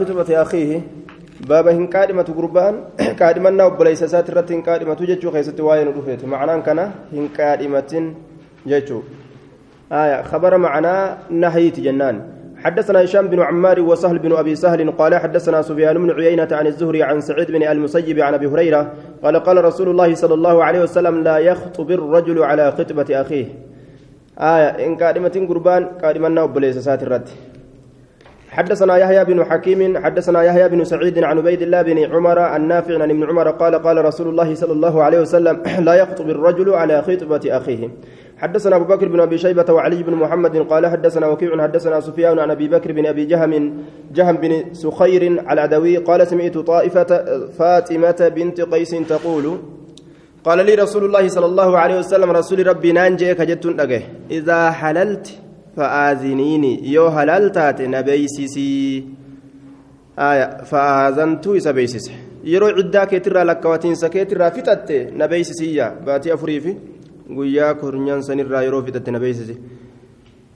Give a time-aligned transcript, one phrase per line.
[0.00, 0.80] خطبة أخيه
[1.48, 2.84] بابا هن قادمة قربان
[3.20, 6.78] قادمنا وبليس ساترة هن قادمة جتشو خيست واين رفيت معنى كان
[7.12, 8.12] هن قادمة
[8.66, 9.00] جتشو
[9.92, 12.16] آية خبر معنا نهيت جنان.
[12.64, 17.02] حدثنا هشام بن عمار وسهل بن أبي سهل قال حدثنا سفيان بن عيينة عن الزهري
[17.02, 18.92] عن سعيد بن المسيب عن أبي هريرة
[19.22, 23.46] قال قال رسول الله صلى الله عليه وسلم لا يخطب الرجل على خطبة أخيه.
[24.38, 27.24] آية إن قادمة قربان قادمنا وبليس ساترة
[28.56, 33.10] حدثنا يحيى بن حكيم حدثنا يحيى بن سعيد عن عبيد الله بن عمر النافع عن
[33.10, 37.40] ابن عمر قال قال رسول الله صلى الله عليه وسلم لا يخطب الرجل على خطبة
[37.46, 37.88] أخيه.
[38.38, 42.50] حدثنا أبو بكر بن أبي شيبة وعلي بن محمد قال حدثنا وكيع حدثنا سفيان عن
[42.50, 43.72] أبي بكر بن أبي جهم
[44.14, 47.24] جهم بن سخير العدوي قال سمعت طائفة
[47.58, 49.58] فاطمة بنت قيس تقول
[50.44, 53.66] قال لي رسول الله صلى الله عليه وسلم رسول ربي نانجي كجت
[54.30, 55.45] إذا حللت
[55.76, 56.92] فآذنيني.
[56.92, 59.04] يو هلال تات نبيسسي
[60.18, 62.10] آية فآذنت إسا بيسس
[62.44, 66.74] يرو عدا كترى لكواتين سكيترى فتت نبيسسي باتي أفريفي
[67.36, 69.56] قويا كورنيان سنرى يرو فتت نبيسسي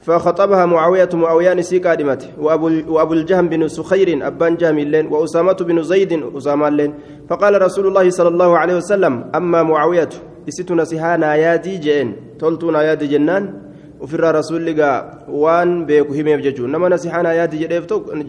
[0.03, 5.83] فخطبها معاوية معاوية نسي قادمت وأبو, وأبو الجهم بن سخير أبان جهم اللين وأسامة بن
[5.83, 6.95] زيد أسامة اللين
[7.29, 10.09] فقال رسول الله صلى الله عليه وسلم أما معاوية
[10.49, 13.70] إستنا سهانا يادي جين تلتنا يادي جنان؟
[14.05, 14.97] Ofirraa rasuulli gaa
[15.29, 17.59] waan beeku himeef jechuun nama nasihaanaa yaadi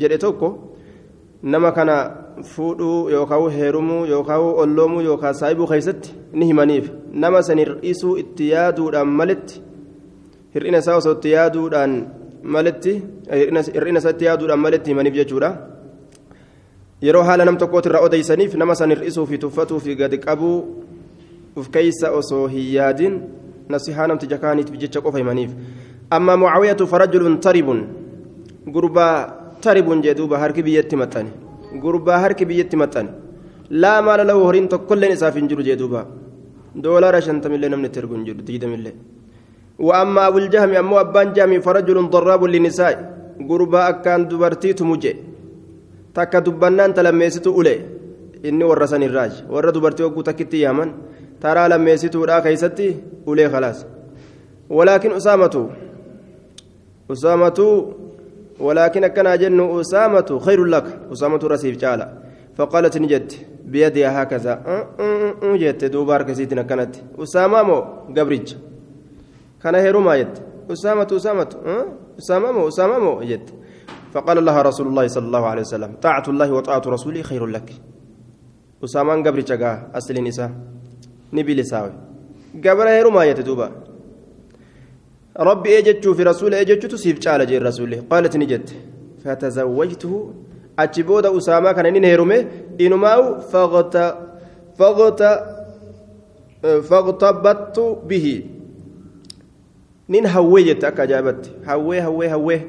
[0.01, 0.49] jedhe tokko
[1.43, 1.95] nama kana
[2.43, 9.07] fuudhuu yookaan heerumuu yookaan olloomuu yookaan saayibuu keessatti ni himaniif nama san hir'isuu itti yaaduudhaan
[9.07, 9.61] malitti
[10.55, 11.95] hir'ina isaa osoo itti yaaduudhaan
[12.43, 12.93] malitti
[13.73, 15.51] hir'ina isaa itti yaaduudhaan malitti himaniif jechuudha
[17.01, 20.57] yeroo haala nam tokkooti irraa odeysaniif nama san hir'isuu fi tuffatuu fi gadi qabuu
[21.55, 23.21] uf keeysa osoo hin yaadin
[23.69, 25.51] نصيحة نمت جكانيت بجتش قفا يمنيف
[26.13, 27.67] أما معاوية فرجل ترب
[28.73, 29.07] قربا
[29.61, 31.31] ترب جدوبا هرك بيت متاني.
[31.83, 33.09] قربا هرك بيت متاني.
[33.69, 36.01] لا مال له هرين كل نساف جرو جدوبا
[36.75, 38.93] دولار شنت ملي نمن ترقون جرو تجد ملي.
[39.79, 42.95] وأما أبو الجهم أمو أبان جامي فرجل ضراب للنساء.
[43.49, 45.13] قربا أكان دبرتي تمجي
[46.13, 47.85] talammeessitu ule
[48.43, 50.89] inni warra san irraaj warra dubartii hogguu takkitti yaaman
[51.43, 52.87] taraa lammeessituudha keeysatti
[53.25, 53.85] ulee khalaas.
[54.69, 55.61] Walaakin usaamatu
[57.09, 57.67] usaamatu
[58.61, 62.07] ولكن كان جن أسامة خير لك أسامة رسيف جالا
[62.55, 63.33] فقالت نجد
[63.65, 64.53] بيدها هكذا
[65.61, 67.77] جت دوبار كسيتنا كانت أسامة مو
[68.17, 68.55] قبرج
[69.63, 70.35] كان هيرو ما جد
[70.71, 71.49] أسامة أسامة
[72.19, 73.49] أسامة مو أسامة مو جد
[74.13, 77.73] فقال لها رسول الله صلى الله عليه وسلم طاعة الله وطاعة رسوله خير لك
[78.83, 79.51] أسامة قبرج
[79.95, 80.51] أصل نساء
[81.31, 81.91] ni bilisaawe
[82.63, 83.71] gabara heerumaa jette duuba.
[85.35, 87.97] Rabbi ee jechuu fi rasuula ee jechuutu siif caala jeen rasuulli.
[88.09, 88.73] Qaalat ni jette.
[89.23, 90.19] Fatazawwajtuhu.
[90.77, 92.47] Achi booda usaamaa kana nin heerume
[92.77, 93.41] inumaa'u
[96.89, 98.35] faqtabattu bihi.
[100.09, 102.61] Nin hawwee jette akka ajaa'ibatti hawwee hawwee hawwee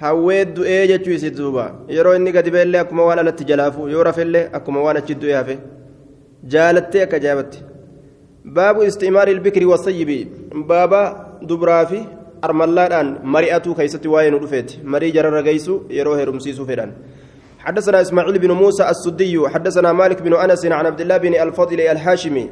[0.00, 1.64] hawwee du'ee jechuu isi duuba.
[1.88, 5.58] Yeroo inni gadi beellee akkuma waan alatti jalaafu yoo rafellee akkuma waan achi du'ee hafe
[6.52, 7.58] jaalattee akka ajaa'ibatti
[8.44, 10.28] باب استعمار البكر والصيب.
[10.68, 11.02] بابا
[11.42, 12.04] دبرافي
[12.44, 16.92] أرملادان مريئتو كيستي واين رفيت مري جرر غيسو يروه رمسيسو فيران.
[17.58, 22.50] حدثنا إسماعيل بن موسى السدي حدثنا مالك بن أنس عن عبد الله بن الفضل الحاشمي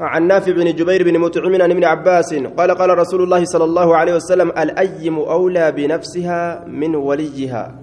[0.00, 3.96] عن نافع بن جبير بن مطعم عن ابن عباس قال قال رسول الله صلى الله
[3.96, 7.78] عليه وسلم الأيم أولى بنفسها من وليها.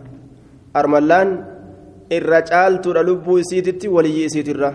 [0.75, 1.45] أرملان
[2.11, 4.73] الرجال ترى لبو سيتتي ولي سيتره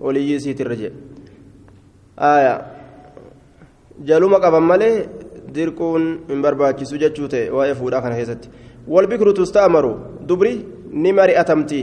[0.00, 0.90] ولي سيتره جي
[2.18, 2.54] آية
[4.06, 4.90] جالوما قبل مالي
[5.52, 8.50] dirquun hin barbaachisu jechuu ta'e waa'ee fuudhaa kana keessatti
[8.94, 9.92] walbikru tustaamaru
[10.28, 10.52] dubri
[10.92, 11.80] ni mari'atamti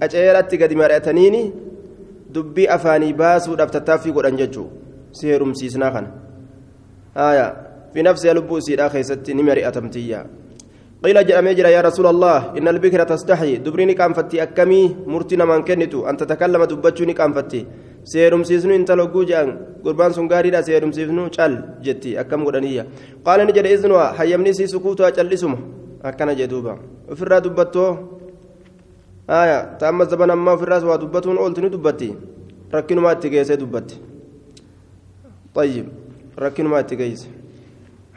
[0.00, 1.42] qaceelatti gadi mari'ataniini
[2.34, 4.66] dubbii afaanii baasuudhaaf tattaaffii godhan jechuu
[5.12, 6.10] si heerumsiisnaa kana
[7.28, 7.46] aya
[7.92, 10.24] fi nafsiha lubbuu isiidhaa keessatti ni mari'atamtiyya
[11.04, 15.60] قيل جاء جرى يا رسول الله إن البكرة تستحي دبريني كان فتي أكمي مرتنا من
[15.68, 17.60] كنتو أن تتكلم دبتشوني كان فتي
[18.04, 19.48] سيرم سيسنو انت لو جان
[19.84, 21.52] قربان سنغاري لا سيرم سيسنو چال
[21.84, 22.84] جتي أكم قرانية
[23.26, 25.58] قال نجد إذنها حيمني سي سكوتو أجل اسمه
[26.08, 26.74] أكنا جدوبا
[27.10, 27.86] وفرا دبتو
[29.30, 32.10] آية تام الزبن أما في الراس ودبتون أولتني دبتي
[32.74, 33.96] ركنوا ما تجيسي دبتي
[35.54, 35.86] طيب
[36.38, 37.28] ركنوا ما تجيسي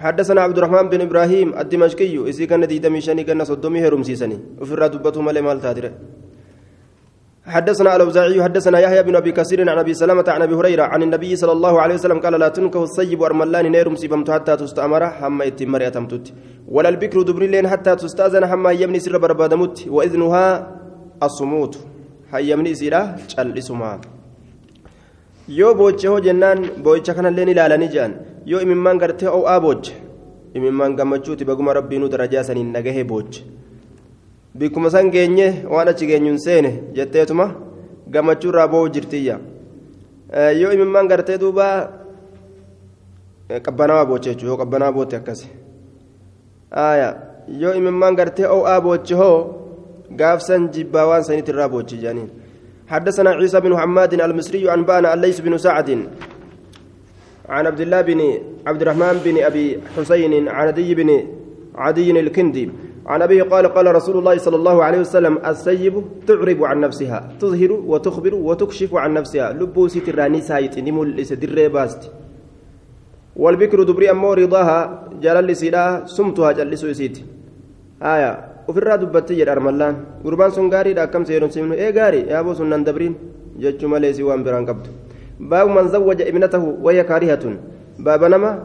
[0.04, 4.72] حدثنا عبد الرحمن بن إبراهيم الدمشقي اذا كان ديدمي شني كان صدومي هرم سيسني وفي
[4.75, 5.92] الرادبته مال مال تادره
[7.56, 11.31] حدثنا الأوزاعي حدثنا يحيى بن أبي كثير عن أبي سلمة عن أبي هريرة عن النبي
[11.42, 15.81] صلى الله عليه وسلم قال لا تنكه الصيب أرملان نيرم سيبمت حتى تستأمر حما يتمر
[15.88, 16.25] يتمتت
[16.75, 20.46] ولا البكر دبرلين حتى تستأذن حما يمني سر بربادمت وإذنها
[21.28, 21.74] الصموت.
[22.31, 23.01] hayyamni isiidha
[23.36, 23.98] cal'isumaa
[25.60, 28.13] yoo booche hoo jennaan boo'icha kanallee ni ilaalanii jedhan
[28.45, 29.94] yoo imimmaan gartee o'aa booche
[30.53, 33.44] imimmaan gammachuuti baguma rabbiinuu darajaa saniin nagahee booche
[34.57, 37.45] bikkuma san geenye waan achi geenyuun seene jetteetuma
[38.13, 39.39] gammachuurraa boo'u jirtiyya
[40.62, 41.65] yoo imimmaan gartee duuba
[43.65, 45.47] qabbanawaa booche yoo qabbanawaa bootte akkasi
[47.62, 49.39] yoo imimmaan gartee o'aa booche hoo
[50.19, 52.30] قافسا جباوان سنة الرابوتش جانين
[52.88, 55.89] حدثنا عيسى بن محمد المصري أنبانا الليث بن سعد
[57.50, 58.22] عن عبد الله بن
[58.69, 59.66] عبد الرحمن بن أبي
[59.98, 61.10] حسين عن عدي بن
[61.75, 62.66] عدي الكندي
[63.12, 65.96] عن أبيه قال قال رسول الله صلى الله عليه وسلم السيب
[66.28, 72.01] تعرب عن نفسها تظهر وتخبر وتكشف عن نفسها لبو ستراني سايت نمول لسدر باست.
[73.36, 74.80] والبكر دبري أمو رضاها
[75.24, 77.18] جلال لسيدا سمتها جلسوا سيت
[78.01, 78.31] آية
[78.69, 83.16] ofirraa dubbatti jedha armallaan gurbaan sun gaariidha akkamsa jedhumsiifnu ee gaarii yaaboo sun nan dabriin
[83.63, 84.90] jechuu malee si waan biraan qabdu
[85.39, 87.57] baabu man zawwaja ibnatahu wayya kaarihatun
[88.00, 88.59] baaba nama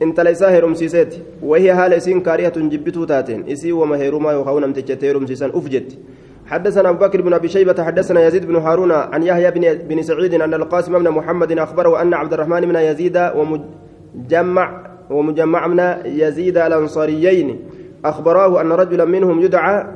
[0.00, 5.50] intala isaa heerumsiiseeti wayya haala isiin kaarihatun jibbituu taateen isii wama heerumaa yookaan namticha heerumsiisan
[5.54, 5.98] uf jetti
[6.46, 10.34] حدثنا أبو بكر بن أبي شيبة حدثنا يزيد بن هارون عن يحيى بن, بن سعيد
[10.34, 17.58] أن القاسم بن محمد أخبره أن عبد الرحمن بن يزيد ومجمع ومجمع من يزيد الأنصاريين
[18.04, 19.86] أخبراه أن رجلا منهم يدعى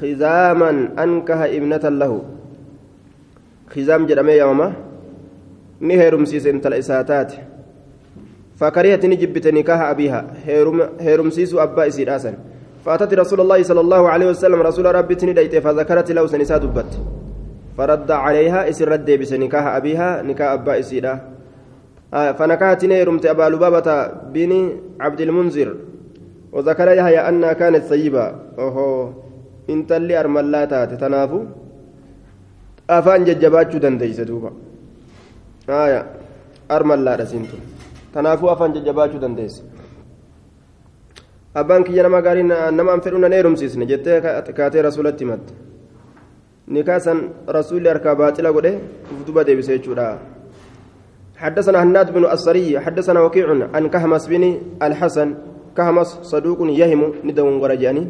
[0.00, 2.22] خزاما أنكه ابنة له
[3.72, 4.42] خزام جرمي
[5.80, 7.32] يوما نهرم سيسن تلإساتات
[8.56, 10.26] فكرهت نجبت نكاح أبيها
[11.00, 12.34] هيرم سيسو أبا إسير آسن
[12.84, 16.92] فأتت رسول الله صلى الله عليه وسلم رسول ربي تنديت فذكرت له سنسا دبت
[17.78, 21.06] فرد عليها إسر رد بس نكاح أبيها نكاح أبا إسير
[22.14, 24.52] آه فنكحت نيرمت أبا لبابة بن
[25.00, 25.76] عبد المنذر
[26.52, 29.12] وذكر يحيى أنها كانت طيبة أوهو
[29.70, 31.40] إنت اللي أرملا تاتي تنافو
[32.90, 34.67] أفان ججباتشو دنديس دوبا
[35.69, 36.01] آية
[36.71, 37.57] أرملا رسينتو
[38.13, 39.55] تنافو أفان ججباتشو دنديس
[41.53, 44.17] abbaan kiyya nama gaarii nama an fedhu nan heerumsiisne jettee
[44.57, 45.53] kaatee rasuulatti himatte
[46.75, 47.19] nikaasan
[47.57, 48.71] rasuulli harkaa baaxila godhe
[49.13, 50.07] uf duba deebise jechuudha
[51.43, 54.43] حدثنا هناد بن السري حدثنا وكيع عن كهمس بن
[54.79, 55.29] الحسن
[55.77, 58.03] كهمس صدوق يهم ندون ورجاني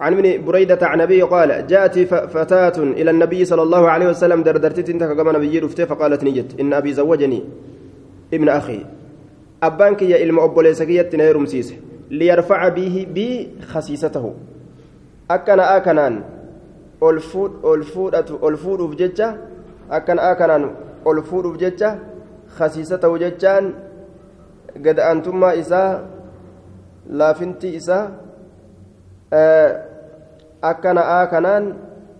[0.00, 4.90] عن ابن بريدة عن أبي قال جاءت فتاة إلى النبي صلى الله عليه وسلم دردرتت
[4.90, 7.44] انت كما نبي فقالت نجت إن أبي زوجني
[8.34, 8.86] ابن أخي.
[9.62, 11.76] أبانك يا إلما أبو ليسكية نيرم سيسه
[12.10, 14.34] ليرفع به بي خسيسته.
[15.30, 16.22] أكنا أكنان
[17.02, 18.14] ألفود ألفود
[18.44, 19.36] ألفود بججة
[19.90, 20.70] أكن أكنان
[21.06, 21.98] ألفود بججة
[22.56, 23.72] خسيسته ججان
[24.84, 26.14] قد أنتم إذا
[27.10, 28.10] laafinti isaa
[30.70, 31.64] akka na'aa kanaan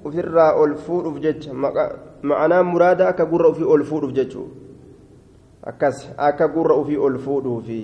[0.04, 4.46] ofirraa ol fuudhuuf jecha ma'anaan muraada akka gurra ofii ol fuudhuuf jechuu
[5.72, 7.80] akkas akka gurra ofii ol fuudhuufi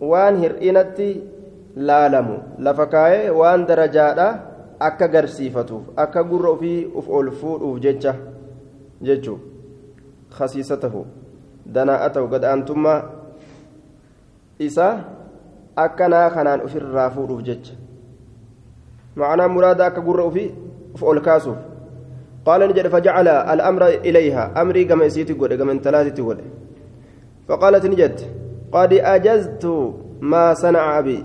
[0.00, 1.08] waan hir'inatti
[1.76, 4.28] laalamu lafa kaayee waan darajaadha
[4.88, 8.14] akka garsiifatuuf akka gurra ofii uf ol fuudhuuf jecha
[9.02, 9.38] jechuu
[10.38, 11.06] khasiisatahu
[11.76, 13.00] danaa'a ta'u gada'antummaa
[14.58, 14.94] isaa
[15.86, 17.74] akkanaa kanaan ofirraa fuudhuuf jecha
[19.16, 20.50] معنى مراد أكا قرأ في
[20.98, 21.56] فأول كاسوف
[22.46, 24.62] قال نجد فجعل الأمر إليها.
[24.62, 26.38] أمري كما يسيتي قد كما ثلاثة قد.
[27.48, 28.20] فقالت نجد
[28.72, 29.64] قد أجزت
[30.20, 31.18] ما صنع أبي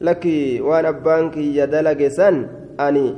[0.00, 0.24] لك
[0.60, 2.46] وأنا بانك يدلق سن
[2.80, 3.14] أني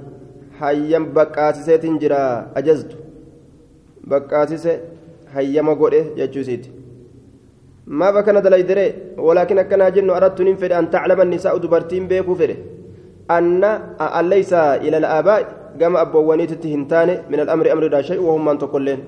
[0.58, 2.90] حيا بكاتسة تنجرا أجزت.
[4.04, 4.80] بكاتسة
[5.34, 6.70] حيا ما قد يجوزيتي
[7.86, 12.56] ما بكنا دليدري ولكن أكنا جن أردت ننفر أن تعلم النساء دبرتين بيكو فره
[13.30, 13.62] أن
[14.28, 15.40] ليس إلى الآباء
[15.80, 19.00] كما أبوانيت تهنتان من الأمر أمر لا شيء وهم من تقولين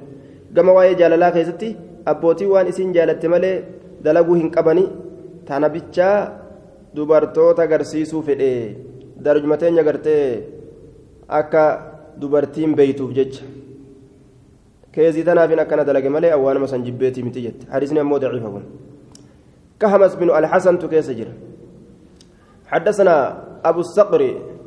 [0.57, 1.77] كما واي جاللا كيستي
[2.09, 3.53] أبوتي وان إسين جالت ملي
[4.05, 4.85] دلقوا هنقبني
[5.47, 6.11] تانا بيتشا
[6.97, 8.51] dubartoota garsiisuu fedhe
[9.25, 10.43] darajmateenya gartee
[11.39, 11.63] akka
[12.21, 13.45] dubartiin beeytuuf jecha
[14.93, 18.67] keezii tanaafin akkana dalage malee awwaanuma san jibbeetii miti jette hadisni ammoo daciifa kun
[19.81, 21.35] كهمس بن الحسن تكيس جرا
[22.67, 23.15] حدثنا
[23.65, 24.21] أبو الصقر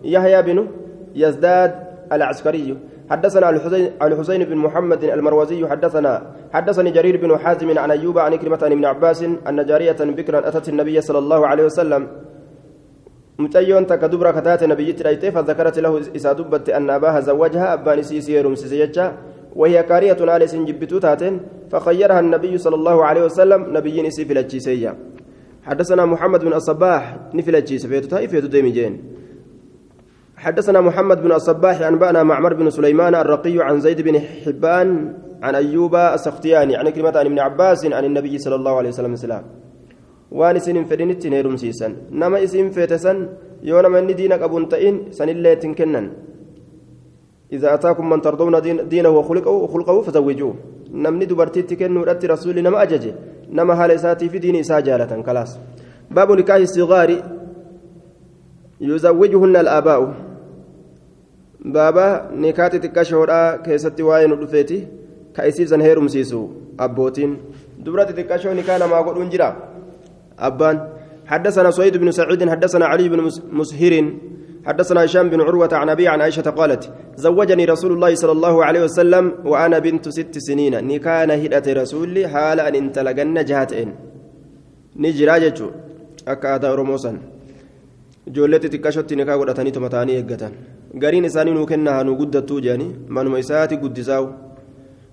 [0.04, 0.68] يحيى بن
[1.16, 1.72] يزداد
[2.12, 2.78] العسكري.
[3.10, 5.68] حدثنا الحسين الحسين بن محمد المروزي.
[5.68, 6.14] حدثنا
[6.54, 10.70] حدثني جرير بن حازم عن أيوب عن كلمة عن ابن عباس أن جارية بكرا أتت
[10.70, 12.08] النبي صلى الله عليه وسلم.
[13.40, 19.06] متيون تكدبر كتات نبي ترايته فذكرت له إسا دبت أن أباها زوجها أبان سيسي رمسيسيجا
[19.56, 21.00] وهي كارية على سنجبتو
[21.72, 24.34] فخيرها النبي صلى الله عليه وسلم نبي نسي في
[25.72, 28.94] حدثنا محمد بن الصباح نفل الجيس فيتو تاي فيتو ديمجين
[30.44, 34.90] حدثنا محمد بن الصباح أنبأنا معمر بن سليمان الرقي عن زيد بن حبان
[35.44, 39.46] عن أيوب السختياني عن كلمة عن ابن عباس عن النبي صلى الله عليه وسلم سلام
[40.32, 43.18] fedhinitti hin heerumsiisan nama isin feete san
[43.70, 46.08] yoo nama inni diina qabuun ta'in sanillee ittiin kennan
[47.52, 48.56] إذا أتاكم من ترضون
[48.88, 50.02] دينه وخلقه
[50.94, 53.14] وخلقه فزوجوه نمني دبرتي كنو رتي رسول نما أججي
[53.50, 55.60] نما هال ساتي في ديني ساجالة خلاص
[56.12, 57.10] باب نكاح الصغار
[58.82, 60.14] يزوجهن الآباء
[61.66, 64.88] بابا نكاتي تكاشورا كيستي واين ودفيتي
[65.36, 67.38] كايسيف زن هيرم سيسو أبوتين
[67.80, 69.50] دبرتي تكاشو نكانا ما قد انجرا
[70.40, 70.78] أبان
[71.26, 73.20] حدثنا سعيد بن سعيد حدثنا علي بن
[73.52, 73.94] مسهر
[74.66, 76.84] حدثنا هشام بن عروة عن أبي عن عائشة قالت
[77.16, 80.88] زوجني رسول الله صلى الله عليه وسلم وأنا بنت ست سنين.
[80.88, 83.90] نكان هدأة رسولي حال أن انتلقن جهتين.
[84.96, 85.68] نجرا جتشو.
[86.28, 87.14] أكا أدا رموسا
[88.28, 90.52] nikaa godhatanii tumataanii eeggatan
[90.94, 94.28] gariin isaanii nuu kennaha nu guddattuu jedhanii manuma isaati guddisaa'u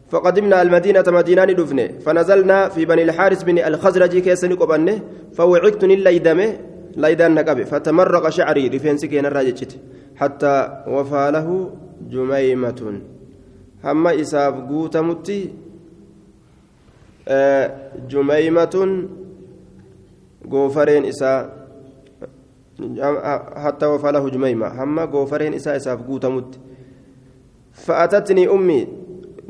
[0.09, 5.01] فقدمنا المدينة مدينة دفنة فنزلنا في بني الحارث بن الخزرج كيسني قبنة.
[5.33, 5.85] فوعكت
[6.99, 7.65] الليدمة ليدان نقبه.
[7.65, 9.79] فتمرق شعري رفنسي كين الراجت
[10.17, 11.71] حتى وفى له
[12.11, 13.01] جميمة.
[13.85, 15.41] هما إساف قوتمتي
[17.29, 17.67] آه
[18.11, 18.75] جميمة.
[20.51, 21.47] غوفرين إساف
[23.57, 24.67] حتى وفى له جميمة.
[24.83, 26.59] هما غوفرين إسا إساف قوتمت
[27.73, 28.89] فأتتني أمي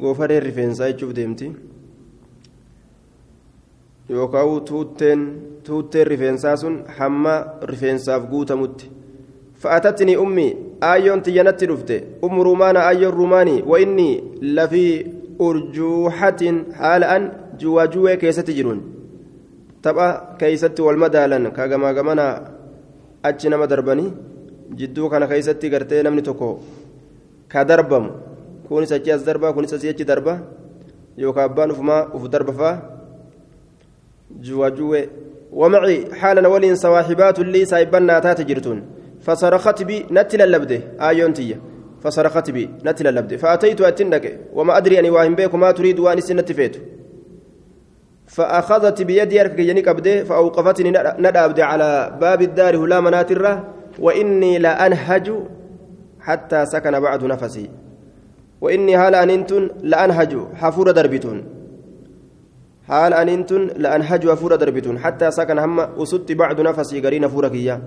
[0.01, 1.53] غوفرين رفنسا يشوف ديمتي.
[4.09, 5.21] Yookaan tuutteen
[5.65, 8.91] tuutteen rifeensaa sun hamma rifeensaaf guutamutti.
[9.63, 10.47] Fa'atatni ummi
[10.81, 11.97] aayyoon tiyyanatti dhufte
[12.27, 14.09] ummu rumaana aayyoon rumaanii wa'inni
[14.57, 14.93] lafii
[15.47, 18.81] urjuuxatin haala an juwaajuwee keessatti jiruun.
[19.83, 22.27] Tapha keeysatti wal madaalan ka gamaa gamana
[23.23, 24.13] achi nama darbanii
[24.79, 26.61] jidduu kana keeysatti gartee namni tokko
[27.49, 28.11] ka darbamu.
[28.69, 30.39] Kunis achi as darba kunis asii achi darba
[31.17, 32.98] yookaan abbaan ufumaa uf darba fa'a
[34.31, 35.07] جواجوه.
[35.53, 38.83] ومعي حالا ولين صواحبات لي سايبنا تات جرتون.
[39.21, 41.61] فصرخت بي نتل اللبده آيونتية
[42.03, 44.41] فصرخت بي نتل اللبده فأتيت أتندك.
[44.53, 46.77] وما أدري أني واهم بيك ما تريد وأني سنة فيت
[48.27, 54.87] فأخذت بيدي أركك ينك أبدي فأوقفتني ندى أبدي على باب الدار هلا مناترة وإني لا
[54.87, 55.33] أنهج
[56.21, 57.71] حتى سكن بعد نفسي.
[58.61, 61.58] وإني هالا أنتن لأنهج حفور دربتون.
[62.89, 64.99] حال أنتن لأنهج وفور دربتون.
[64.99, 67.81] حتى سكن هم وسدت بعد نفسي فورك إياه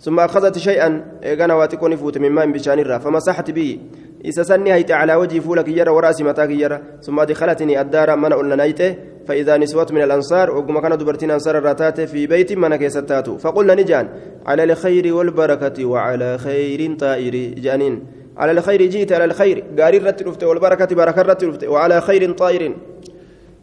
[0.00, 3.78] ثم أخذت شيئا إيقانا واتكوني فوت من ماء بشان فمسحت به
[4.24, 8.56] إذا سني هيت على وجهي فولك يرى ورأسي متاك يرى ثم دخلتني الدار من قلنا
[8.56, 8.96] نيته
[9.28, 13.38] فإذا نسوة من الأنصار وكما كانوا دبرتين أنصار الراتات في بيت من كيستاتو.
[13.38, 14.08] فقلنا نجان
[14.46, 18.06] على الخير والبركة وعلى خير طائر جانين
[18.36, 22.76] على الخير جيت على الخير قاري رتلفت والبركة بركة رتلفت وعلى خير طائر.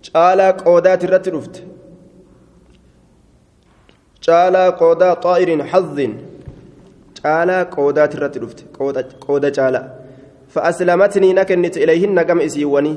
[0.03, 1.59] Caalaa qoodaati irratti dhufte.
[4.25, 6.17] Caalaa qoodaa xaa'irin xazzin
[7.21, 8.63] caalaa qoodaati irratti dhufte.
[9.27, 9.87] Qooda caalaa.
[10.47, 12.95] فأسلمتني نكنت إليهن كم إسيوني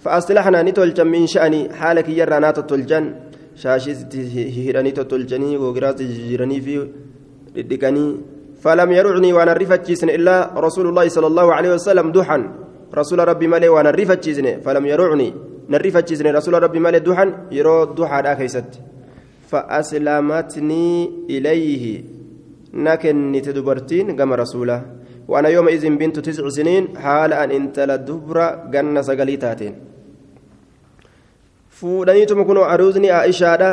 [0.00, 3.04] فأصلحنا نتولجن من شأني حالك يرانا تتولجن
[3.56, 3.92] شاشي
[4.56, 6.88] هيراني تتولجني وقراط جيراني في
[7.56, 8.06] ردكني
[8.62, 12.38] فلم يرعني وأنا رفتشيسن إلا رسول الله صلى الله عليه وسلم دوحا
[12.94, 15.34] رسول ربي مالي وأنا رفتشيسن فلم يرعني
[15.70, 18.70] نرفتشيسن رسول ربي مالي دوحا يرو دوحا دا كيست
[19.50, 20.86] فأسلمتني
[21.30, 21.84] إليه
[22.74, 24.78] نكنت دبرتين كما رسوله
[25.30, 28.38] وأنا يومئذ بنت تسع سنين حال أن انت لدبر
[28.72, 29.74] جنة سقليتاتين
[32.74, 33.70] aruusni aishaadha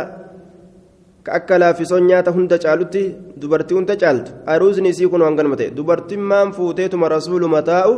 [1.25, 3.01] ka akka laaffisoon nyaata hunda caalutti
[3.41, 7.93] dubartii hunda caaltu aruusni isii kunoo hanganuma ta'e dubartiin maan fuuteetuma rasuuluma taa'u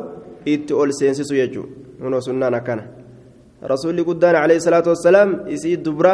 [0.53, 1.69] itti ol seensisu jechuudha
[2.01, 2.83] kunoo sunnaan akkana
[3.61, 6.13] rasuulli guddaan alayhi salaatu wassalaam isii dubra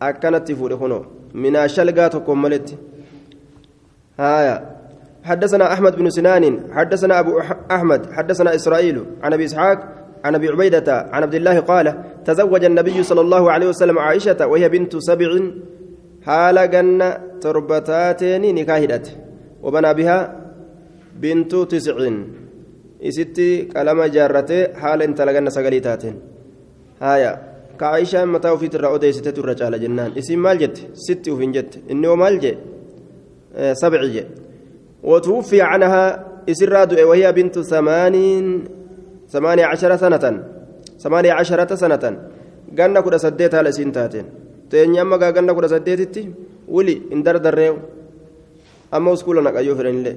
[0.00, 1.02] akkanatti fuudhe kunoo
[1.34, 2.78] minaa shalgaa tokkoon maletti
[4.18, 4.76] haaya
[5.26, 9.78] حدثنا أحمد بن سنان حدثنا أبو أحمد حدثنا إسرائيل عن أبي إسحاق
[10.24, 11.86] عن أبي عبيدة عن عبد الله قال
[12.24, 15.30] تزوج النبي صلى الله عليه وسلم عائشة وهي بنت سبع
[16.22, 19.06] حال جنة تربتاتين نكاهدت
[19.62, 20.18] وبنى بها
[21.22, 21.96] بنت تسع.
[23.02, 26.35] إستي كلام جارته حال انت لجنة سقليتاتين.
[27.01, 27.31] هايا
[27.79, 32.15] كعائشة متى في ترى أودي ستة الرجال جنان اسم مال جت ست وفين جت إنه
[32.15, 32.57] مال جت
[33.81, 34.25] سبعي
[35.03, 36.03] وتوفي عنها
[36.51, 38.45] إسراد وهي بنت ثمانين
[39.33, 40.25] ثمانية عشر سنة
[41.03, 42.05] ثمانية عشرة سنة
[42.77, 44.25] قلنا كده سديتها لسنتاتين
[44.69, 46.23] تيني أما قلنا كده سديتتي
[46.67, 47.77] ولي اندر دريو
[48.93, 50.13] أما وسكولا نقايو فرين لي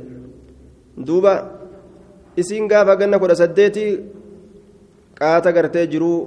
[1.06, 1.35] دوبا
[2.37, 3.85] isiin gaafa ganna kudha saddeeti
[5.18, 6.18] qaata gartee jiruu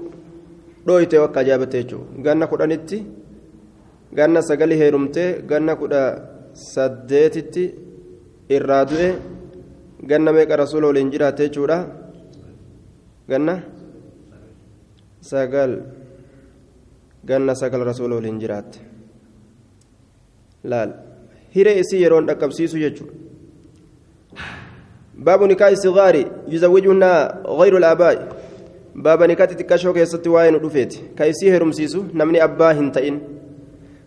[0.86, 2.98] dhooyte akka ajaabatte jechuudha ganna kudhanitti
[4.18, 6.02] ganna sagali heerumtee ganna kudha
[6.72, 7.64] saddeetitti
[8.56, 9.08] irraa du'e
[10.10, 11.78] ganna meeqa rasuula waliin jiraatte jechuudha
[13.30, 13.54] ganna
[15.30, 15.72] sagal
[17.30, 18.78] ganna sagal rasuula waliin jiraatte
[20.70, 20.90] laal
[21.54, 23.22] hiree isii yeroon dhaqqabsiisu jechuudha.
[25.22, 26.16] باب نكاح الصغار
[26.48, 27.04] يزوجهن
[27.46, 28.31] غير الآباء
[28.94, 33.20] باب نكاح تكاشو كيست واين رفيت كيسي هرمسيسو نمني أباه تئن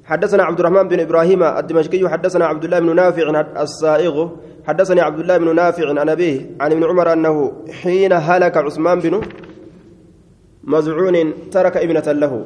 [0.06, 4.30] حدثنا عبد الرحمن بن إبراهيم الدمشقي حدثنا عبد الله بن نافع الصائغ
[4.68, 7.52] حدثني عبد الله بن نافع عن أبيه عن ابن عمر أنه
[7.82, 9.22] حين هلك عثمان بن
[10.64, 12.46] مزعون ترك ابنة له.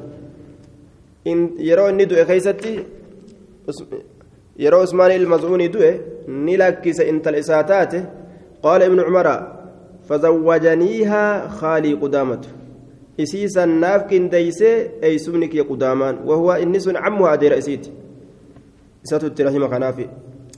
[1.27, 2.85] إن يرى الندو كيستي
[4.59, 8.05] يرى عثمان المزعون دوء نلكس انت الإساتاته
[8.63, 9.58] قال ابن عمر
[10.09, 12.41] فزوجنيها خالي قدامة
[13.19, 16.15] إسيسا نافك ديسي أي سمنك يا قدامان.
[16.25, 17.87] وهو إنس عمها أدير إسيت.
[19.05, 20.07] إسات الترحيم خنافي.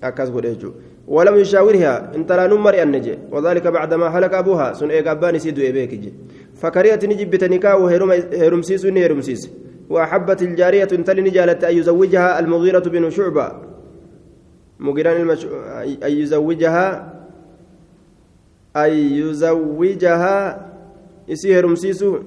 [0.03, 0.71] أكاس قديجو
[1.07, 2.15] ولم يشاورها.
[2.15, 4.73] إن ترى نمر النجي وذلك بعدما هلك أبوها.
[4.73, 6.13] سن إيقابان سيدو إبيك
[6.55, 9.49] فكريت نجيب تنكا وهرمسيس هرمسيس
[9.89, 13.51] وأحبت الجارية تلي نجالت أن يزوجها المغيرة بن شعبة.
[14.79, 15.45] مغيران المش...
[16.03, 17.10] أن يزوجها
[18.75, 20.67] أن يزوجها
[21.31, 22.17] إسي هرمسيسو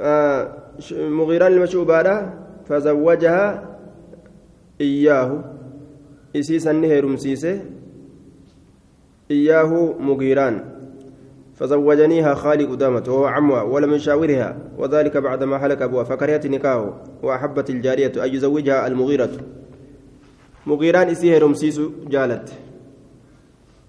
[0.00, 0.52] آه
[0.92, 2.34] مغيران المشوبارة
[2.66, 3.76] فزوجها
[4.80, 5.44] إياه.
[6.36, 7.60] إسي سنة هرمسيسه
[9.30, 10.64] إياه مغيران.
[11.54, 16.04] فزوجنيها خالي قدامة وهو عمها ولم يشاورها وذلك بعدما هلك أبوها.
[16.04, 19.30] فكرهت نكاحه وأحبت الجارية أن يزوجها المغيرة.
[20.66, 22.52] مغيران إسي هرمسيسو جالت.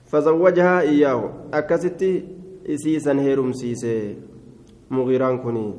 [0.10, 1.30] فزوجها إياه.
[1.54, 2.04] أكست
[2.70, 4.15] إسيسا هيرم سيسي.
[4.91, 5.74] مغيران كني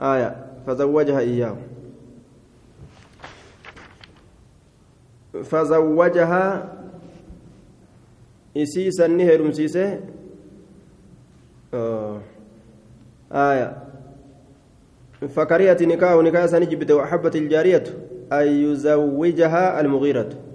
[0.00, 0.46] آية.
[0.66, 1.56] فزوجها إياه.
[5.44, 6.72] فزوجها
[8.56, 10.00] إسيسا هيرم سيسي.
[11.74, 12.20] آه.
[13.32, 13.76] آية.
[15.28, 17.84] فكرهت نكاح نكاح سنجبت وأحبت الجارية
[18.32, 20.47] أن يزوجها المغيرة.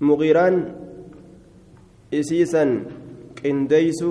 [0.00, 0.74] مغيران
[2.14, 2.84] إسيسا
[3.44, 4.04] قنديس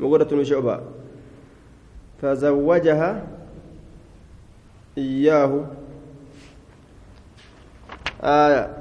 [0.00, 0.80] مغيرة شعبة.
[2.22, 3.26] فزوجها
[4.98, 5.66] إياه.
[8.22, 8.76] آية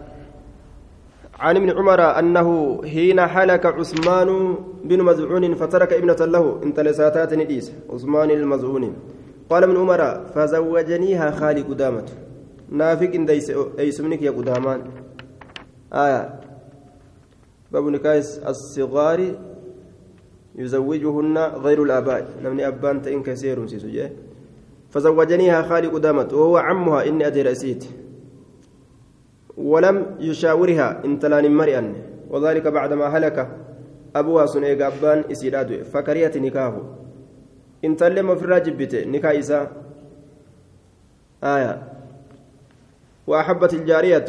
[1.39, 7.71] عن ابن عمر أنه حين حلك عثمان بن مزعون فترك ابنة له انت لساتات نديس
[7.89, 8.95] عثمان المزعون.
[9.49, 12.13] قال ابن عمر فزوجنيها خالي قدامته
[12.69, 13.29] نافق إن
[13.79, 14.81] أيسمنك يا قدامان.
[15.93, 16.39] آية.
[17.71, 19.35] باب نكايس الصغار
[20.55, 22.27] يزوجهن غير الآباء.
[22.43, 24.11] نمني أبان تإن كثير سيسوجه
[24.89, 27.85] فزوجنيها خالي قدامت وهو عمها إني أدير أسيت
[29.57, 31.93] ولم يشاورها إن تلان مرئا.
[32.29, 33.57] وذلك بعدما هلك.
[34.15, 36.97] أبوها سنيق أبان إسيراد فكريت نكاهه.
[37.85, 39.71] إن تلم في الراجب نكاح إساء.
[41.43, 41.93] آية.
[43.27, 44.25] وأحبت الجارية.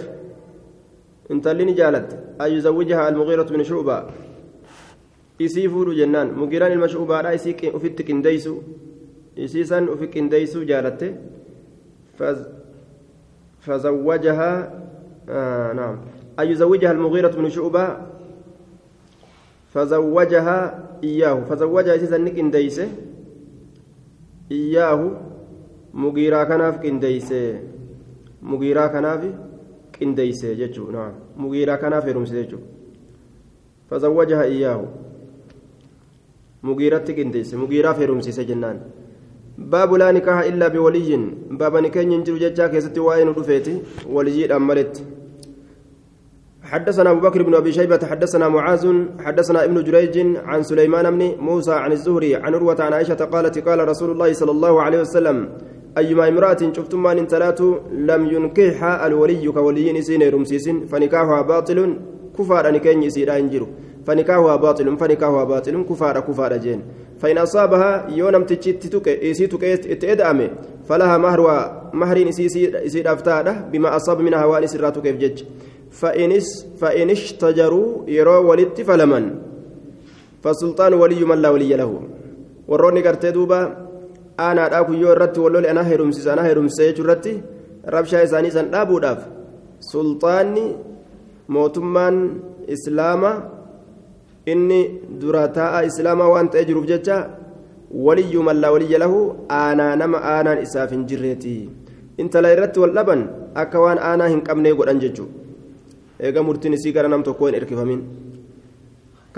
[1.30, 2.08] انت اللي جالت
[2.40, 4.04] أن يزوجها المغيرة بن شعبة.
[5.38, 8.62] isii fuudhu jennaan mugiraan ilma shu'ubaadha isii ufitti qindeysu
[9.36, 11.08] isiisan ufi qindeysu jaalatte
[13.64, 14.52] فزوجها
[15.28, 15.96] آه نعم.
[16.38, 17.96] أن يزوجها المغيرة بن شعبة.
[19.74, 20.58] فزوجها
[21.04, 21.44] إياه.
[21.44, 22.88] فزوجها إسيسا نكنديسه
[24.52, 25.10] إياه.
[25.94, 26.76] مغيرا كناف
[28.44, 29.22] كنديسه مغيرا كناف
[30.00, 32.58] كنديسه جتشو نعم مغيرا كناف يرمسه جتشو
[33.90, 34.84] فزوجها إياه
[36.62, 38.80] مغيرة كنديسه مغيرا فيرمسه جنان
[39.58, 41.10] باب لا نكاح إلا بولي
[41.50, 43.74] باب نكاح ينجر ججا كيستي وين رفيتي
[44.14, 44.94] ولي أمرت
[46.64, 48.84] حدثنا أبو بكر بن أبي شيبة حدثنا معاذ
[49.24, 53.88] حدثنا ابن جريج عن سليمان بن موسى عن الزهري عن عروة عن عائشة قالت قال
[53.88, 55.38] رسول الله صلى الله عليه وسلم
[55.98, 57.60] أيما امرأة شفتم من ثلاث
[57.92, 61.78] لم ينكحها الولي كولي نسين رمسيس فنكاحها باطل
[62.38, 63.66] كفار نكاح يسير انجر
[64.06, 66.80] فنكاحها باطل فنكاحها باطل كفار كفار جين.
[67.20, 70.50] فإن أصابها يونم تشتتك إسيتك إتأدأمي
[70.88, 71.40] فلها مهر
[71.92, 75.44] مهر إسير أفتاده بما أصاب منها وأن سراتك في
[75.90, 79.24] فإنس فإن اشتجروا يروا ولدت فلمن.
[80.42, 82.02] فالسلطان ولي من لا ولي له.
[82.68, 83.83] warroonni gartee duuba
[84.38, 87.34] aanaadhaa kuyyoo irratti wallole ana heerumsiisa ana heerumsee irratti
[87.96, 89.20] rabshaa isaanii san dhaabuudhaaf
[89.90, 90.64] sulxaanni
[91.56, 92.18] mootummaan
[92.76, 93.30] islaama
[94.52, 94.80] inni
[95.20, 97.16] dura taa'a islaamaa waan ta'ee jiruuf jecha
[98.06, 99.20] waliyyuu mallaa waliyya lahu
[99.60, 101.54] aanaa nama aanaan isaaf hin jirreeti
[102.24, 103.22] intala irratti wal dhaban
[103.62, 108.02] akka waan aanaa hin qabnee godhan jechuudha eega murtiin isii gara nam tokkoo hin erkifamin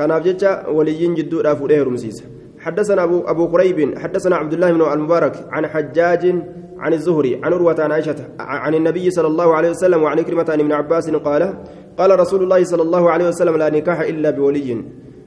[0.01, 2.25] kanaaf jecha waliyyiin jidduudhaa fuudhee heerumsiisa
[2.67, 6.35] حدثنا أبو أبو قريب حدثنا عبد الله بن المبارك عن حجاج
[6.79, 10.61] عن الزهري عن عروة عن عائشة عن النبي صلى الله عليه وسلم وعن كلمة عن
[10.61, 11.55] ابن عباس قال
[11.99, 14.85] قال رسول الله صلى الله عليه وسلم لا نكاح إلا بولي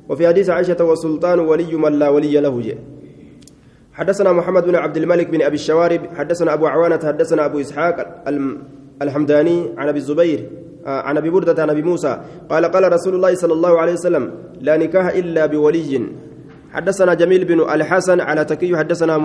[0.10, 2.76] وفي حديث عائشة والسلطان ولي من لا ولي له جي.
[3.94, 8.24] حدثنا محمد بن عبد الملك بن أبي الشوارب حدثنا أبو عوانة حدثنا أبو إسحاق
[9.02, 10.50] الحمداني عن أبي الزبير
[10.86, 14.78] عن أبي بردة عن أبي موسى قال قال رسول الله صلى الله عليه وسلم لا
[14.78, 16.02] نكاح إلا بولي
[16.74, 19.18] حدثنا جميل بن الحسن على تكي حدثنا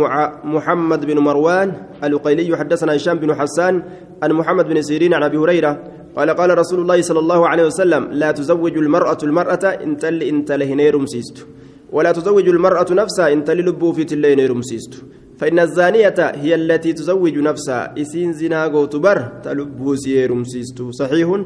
[0.45, 1.73] محمد بن مروان
[2.05, 3.83] القيلي حدثنا هشام بن حسان
[4.23, 5.83] عن محمد بن سيرين عن أبي هريرة
[6.17, 10.45] قال قال رسول الله صلى الله عليه وسلم لا تزوج المرأة المرأة إن تل إن
[10.45, 11.47] تلهنيرم سيست
[11.93, 15.05] ولا تزوج المرأة نفسها إن تل لبو في تلهنيرم سيست
[15.39, 21.41] فإن الزانية هي التي تزوج نفسها إسين زنا غوتبر تلبو سيرم سيست صحيح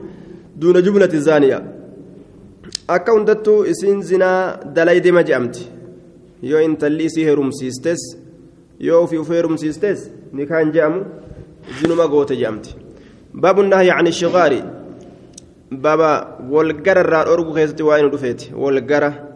[0.56, 1.74] دون جملة الزانية.
[2.90, 5.77] أكون إسين زنا دلاي دي مجأمتي
[6.42, 8.02] yoo intalli isii heerumsiistes
[8.80, 11.04] yoo ofii uf heerumsiistes nikaan je'amu
[11.80, 12.76] zinuma goote je'amti
[13.34, 14.62] baabu nahyi can shigaari
[15.70, 19.28] baaba walgara irraa dhorgu keessatti waa'ee nu dhufeeti walgara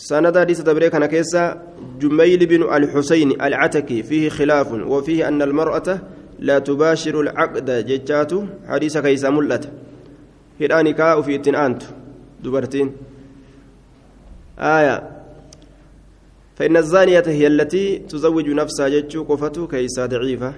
[0.00, 1.62] سند حديث تبريك أنا كيسا
[2.00, 6.00] جميل بن الحسين العتكي فيه خلاف وفيه أن المرأة
[6.38, 8.32] لا تباشر العقد ججات
[8.68, 9.68] حديث كيسا ملت
[10.60, 11.82] هراني كاء في أنت
[12.44, 12.92] دبرتين
[14.58, 15.19] آية
[16.60, 20.52] فإن الزانية هي التي تزوج نفسها جتشو قفته كيسا ضعيفة.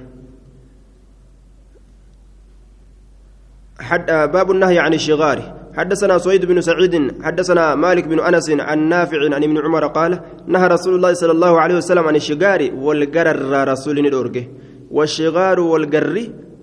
[3.80, 5.38] حد باب النهي عن الشغار.
[5.76, 10.66] حدثنا سويد بن سعيد حدثنا مالك بن أنس عن نافع عن ابن عمر قال نهى
[10.66, 14.48] رسول الله صلى الله عليه وسلم عن الشغار والقرر رسول الأرجه
[14.90, 16.16] والشغار والقر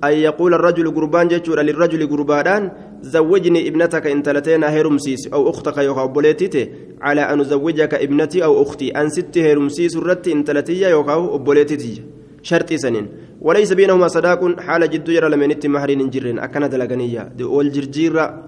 [0.04, 6.04] أن يقول الرجل قربان جتشور للرجل قربان زوجني ابنتك إن تلتين هيرمسيس أو أختك يوكا
[6.04, 12.04] أبوليتي على أن أزوجك ابنتي أو أختي أن ست هيرمسيس الرت إن تلتي يوكا أبوليتي
[12.42, 13.08] شرط سنين.
[13.42, 16.40] وليس بينهما صداق حال جد يرى لمن مهرين جرين.
[16.40, 18.44] أكن دلغنية والجرجيرة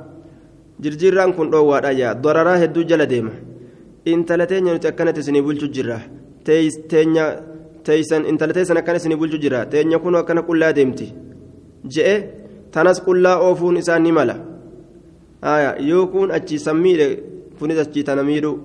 [0.80, 3.34] جرجيران كن دوا يا ضررا هدو جل ديما.
[4.08, 6.00] إن تلتين يتكنت سني بولتو جرا
[6.46, 7.26] تيس تينيا
[7.84, 8.64] تيسن إن تلتين
[8.98, 11.31] سني بولتو جرا تينيا كنو أكن كل ديمتي.
[11.88, 12.30] Je'e
[12.72, 14.52] tanas qullaa oofuun isaa ni mala.
[15.44, 17.20] آية يكون أتشي سمير
[17.60, 18.58] كنت أتشي تنمير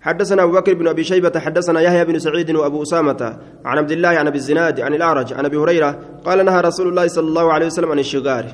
[0.00, 4.08] حدثنا أبو بكر بن أبي شيبة حدثنا يحيى بن سعيد وأبو أسامة عن عبد الله
[4.08, 7.66] عن أبي الزناد عن الأعرج عن أبي هريرة قال نهى رسول الله صلى الله عليه
[7.66, 8.46] وسلم عن الشغار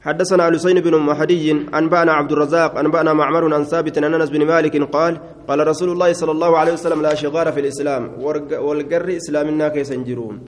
[0.00, 4.82] حدثنا حسين بن محدي أنبأنا عبد الرزاق أنبأنا معمر عن ثابت عن أنس بن مالك
[4.82, 8.22] قال قال رسول الله صلى الله عليه وسلم لا شغار في الإسلام
[8.66, 10.40] والقر إسلامنا كيسنجرون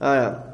[0.00, 0.53] آية.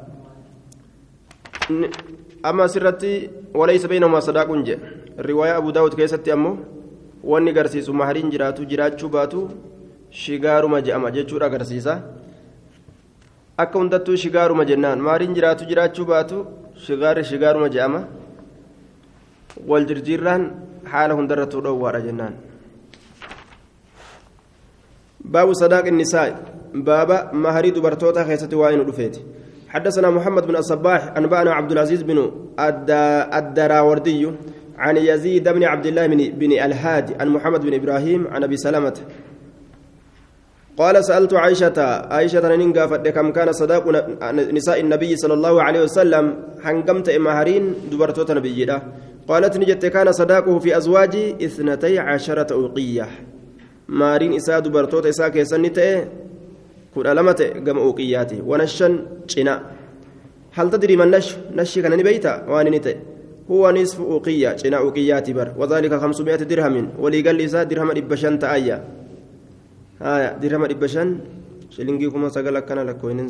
[2.43, 4.79] amma asirratti walaysa baynahuma sadaaqun jee
[5.17, 6.57] riwaaya abu daawud keessatti ammoo
[7.23, 9.49] wanni garsiisu mahariin jiraatu jiraachuu baatu
[10.11, 12.01] shigaaruma je'ama jechuudha agarsiisa.
[13.57, 16.45] Akka hundattuu shigaaruma jennaan mahariin jiraatu jiraachuu baatu
[16.85, 18.07] shigaarri shigaaruma je'ama
[19.67, 20.47] wal jirjiirraan
[20.91, 22.33] haala hundarrattuu dhoowwaadha jennaan.
[25.31, 26.33] Baabu sadaaqi nisaa'i
[26.89, 29.21] baaba maharii dubartootaa keessatti waa inu dhufeeti.
[29.71, 32.31] حدثنا محمد بن الصباح أنبأنا عبد العزيز بن
[33.39, 34.31] الدراوردي
[34.77, 38.93] عن يزيد بن عبد الله بن, بن الهادي عن محمد بن إبراهيم عن أبي سلمة.
[40.77, 41.79] قال سألت عائشة
[42.11, 43.83] عائشة ننقى كم كان صداق
[44.33, 48.65] نساء النبي صلى الله عليه وسلم حنقمت إمهرين دبرتوت نبي
[49.27, 53.07] قالت نجت كان صداقه في أزواجي إثنتي عشرة أوقية.
[53.87, 56.05] مارين إساء دبرتوت إساء كيسنته
[56.95, 58.93] كن ألمت قم أوقياتي ونشن
[59.27, 59.55] شنا
[60.51, 62.95] هل تدري من نش نشي كان نبيتا واني نتي
[63.51, 68.77] هو نصف أوقية شنا أوقيات بر وذلك خمسمائة درهم ولي قال لي درهم إبشان تأيا
[70.01, 71.07] آية درهم إبشان
[71.69, 73.27] شلنجي كما سقل كان لك وين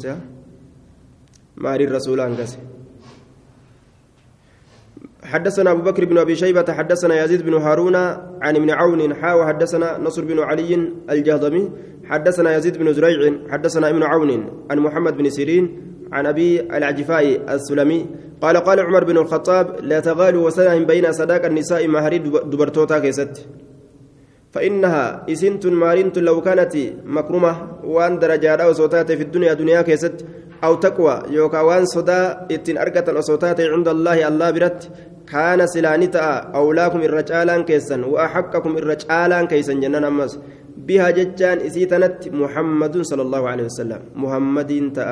[1.58, 2.58] ماري الرسول أنقسي
[5.24, 7.96] حدثنا أبو بكر بن أبي شيبة حدثنا يزيد بن هارون
[8.42, 11.72] عن ابن عون حا حدثنا نصر بن علي الجهضمي
[12.12, 13.20] حدثنا يزيد بن زريع
[13.52, 14.32] حدثنا ابن عون
[14.72, 15.66] عن محمد بن سيرين
[16.12, 18.06] عن أبي العجفاء السلمي
[18.42, 22.18] قال قال عمر بن الخطاب لا تغالوا وسنهم بين صداق النساء مهري
[22.52, 23.48] دبرتوتا كيست.
[24.52, 30.26] فإنها إسنت مارنت لو كانت مكرمة وأن درجات أو صوتات في الدنيا دنيا كيست
[30.64, 31.24] أو تقوى.
[31.30, 34.90] يوكا وان صدا إتن أرقة أصوتات عند الله الله برت.
[35.32, 40.40] كان سلانتا أولاكم الرجالان كيسا وأحقكم الرجالان كيسا جنان أمس.
[40.88, 44.02] بها ججان إسيتنت محمد صلى الله عليه وسلم.
[44.16, 45.06] محمد تأ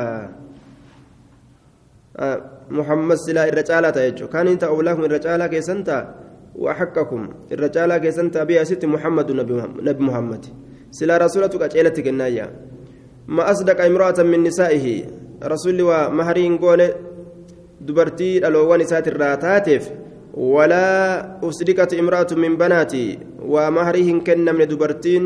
[2.19, 2.41] آه.
[2.69, 6.15] محمد سلا الرجالة يجو كان انت أولاكم الرجالة كيسا
[6.55, 7.21] وأحقكم.
[7.51, 9.31] الرجالة كيسا بها ست محمد
[9.87, 10.43] نبي محمد.
[10.91, 12.45] سلا رسولتك أجيلتك النايا
[13.27, 14.85] ما أصدق امرأة من نسائه.
[15.43, 16.81] رسول ومهرين قول
[17.81, 19.83] دبرتي الأوان سات الراتاتف
[20.33, 23.19] ولا أصدقت امرأة من بناتي.
[23.39, 25.23] ومهرهن كن من دبرتين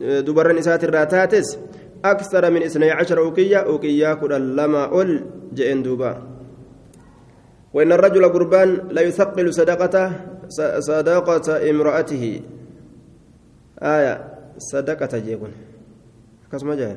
[0.00, 1.58] دبر نسات الراتاتس
[2.04, 6.22] أكثر من اثني عشر أوكية أوكية كل لما أول جئن دوبا
[7.74, 10.12] وإن الرجل قربان لا يثقل صدقته
[10.78, 12.40] صدقة امرأته
[13.82, 14.14] آية
[14.58, 15.52] صدقة جيبون
[16.52, 16.96] كسم جاي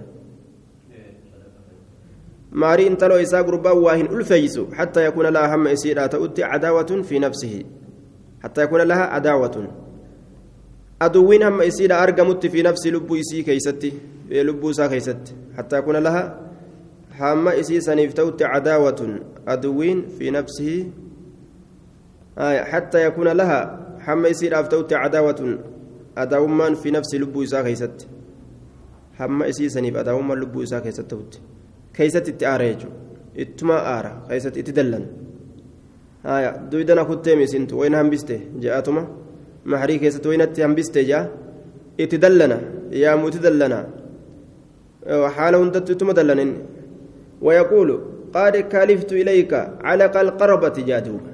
[2.52, 7.64] ماري انتلو إساء قربان واهن ألفيس حتى يكون لها هم إسيرا تؤتي عداوة في نفسه
[8.44, 9.68] حتى يكون لها عداوة
[11.44, 13.94] هم إسيرا أرقمت في نفس لب إسي كيستي
[14.30, 16.40] لب إسا كيست حتى يكون لها
[17.20, 20.88] هم إسي سنيف تؤتي عداوة أدوين في نفسه
[22.38, 23.60] آية حتى يكون لها
[24.08, 25.60] هم إسيرا تؤتي عداوة
[26.18, 28.08] أداومان في نفس لب إسا كيست
[29.20, 31.40] هم إسي سنيف أداومان لب إسا كيست تؤتي
[31.94, 32.98] keeysatti itti aara jechuudha.
[33.44, 35.06] Ittuma aara keeysatti itti dallan.
[36.72, 39.04] Duydana kutteemi isintu wayna hambiste je'atuma.
[39.72, 41.24] maharii keessatti waynatti hambiste jaa
[42.04, 42.58] itti dallana
[43.04, 43.80] yaamu itti dallana.
[45.36, 46.60] Haala hundatti ittuma dallan inni
[47.46, 47.96] wayaquulu
[48.36, 51.32] qaad kaliftu ilayka calaqa alqarbati jaa duuba.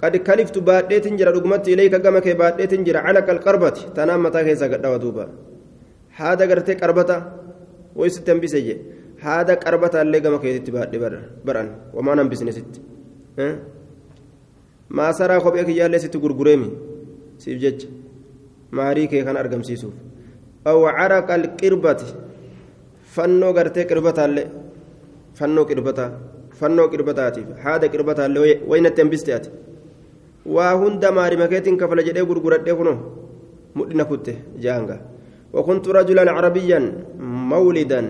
[0.00, 4.68] Qad kaliftu baadheetin jira dhugumatti ilayka gama kee baadheetin jira calaqa alqarbati tanaan mataa keessa
[4.72, 5.24] gadhawa duuba.
[6.18, 7.16] Haada gartee qarbata
[8.00, 8.78] waysitti hambise jee.
[9.24, 10.98] Haada qarbataallee gama keetitti baadhe
[11.46, 12.80] baran wamaan hambisne sitti
[14.98, 16.68] maasaraa kophee kiyyaallee sitti gurgureemi?
[17.43, 17.87] siif jecha
[18.79, 19.95] maarii kee kan argamsiisuuf
[20.69, 22.07] aw caraqa alqirbati
[23.15, 24.47] fannoo gartee qirbataallee
[25.39, 26.09] fannoo qirbataa
[26.59, 29.49] fannoo qirbataatiif haada qirbataallee waynatti hambiste ati
[30.55, 32.97] waa hunda maarima keetiin kafala jedhee gurguradhee kunoo
[33.77, 34.33] mudhina kutte
[34.65, 34.97] jaanga
[35.53, 36.79] وكنت رجلا عربيا
[37.51, 38.01] مولدا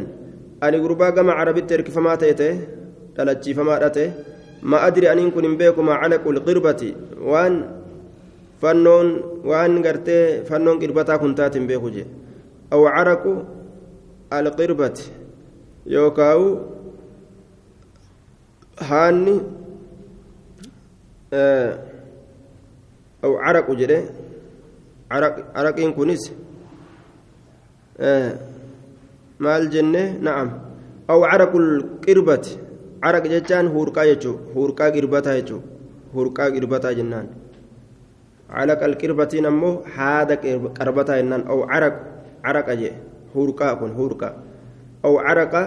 [0.66, 2.50] ani gurbaa gama carabitti erkifamaa ta'e
[3.16, 4.04] dhalachiifamaa dhate
[4.72, 6.90] ma adri aniin kun hin beeku maa calaqu lqirbati
[7.32, 7.54] waan
[9.87, 12.05] gartee fannoon qirbataa kun taate hin beeku je
[12.71, 13.33] aw caraqu
[14.31, 15.05] alqirbati
[15.95, 16.47] yookaawu
[18.89, 19.35] haanni
[23.25, 23.99] aw caraqu jedhe
[25.55, 26.23] caraqiin kunis
[29.39, 30.49] maal jenne na'am
[31.13, 31.69] aw caraqul
[32.07, 32.59] qirbati
[33.03, 35.63] caraq jechaan huurqaa jechuu huurqaa qirbataa jechuu
[36.15, 37.27] huurqaa qirbataa jennaan
[38.57, 40.35] calaqa alqirbatiin ammoo haada
[40.79, 41.95] qarbataa jennaan aw caraq
[42.45, 42.95] caraqa jee
[43.35, 44.33] huurqaa kun huurqaa
[45.07, 45.61] aw caraqa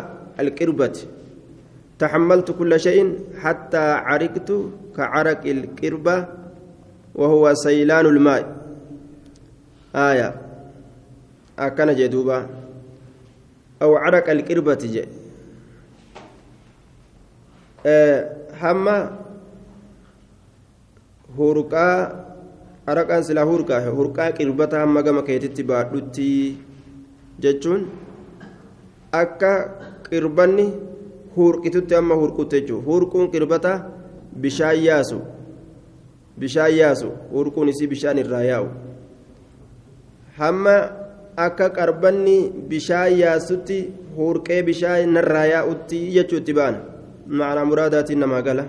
[0.44, 1.04] alqirbati
[2.00, 4.50] تحملت كل شيء حتى عرقت
[4.98, 6.28] كعرق القربة
[7.16, 8.56] وهو سيلان الماء
[9.96, 10.36] آية
[11.60, 12.48] أكن جدوبا
[13.82, 15.08] أو عرق القربة جاء
[17.86, 18.20] أه
[18.62, 19.12] هما
[21.40, 21.92] هورقا
[22.92, 26.58] araqaan silaa hurqaa hurqaa qirbataa hamma gama keetitti baadhutti
[27.44, 27.82] jechuun
[29.22, 29.52] akka
[30.10, 30.66] qirbanni
[31.38, 33.74] hurqitutti amma hurqutte jechuudha hurquun qirbata
[34.36, 35.20] bishaan yaasu.
[36.40, 38.68] Bishaan yaasu hurquun isii bishaan irraa yaa'u.
[40.38, 40.76] Hamma
[41.38, 42.38] akka qarbanni
[42.70, 43.78] bishaan yaasutti
[44.18, 46.76] hurqee bishaan narraa yaa'utti jechuutti ba'an
[47.28, 48.66] maanaa muraadaatiin namaa gala.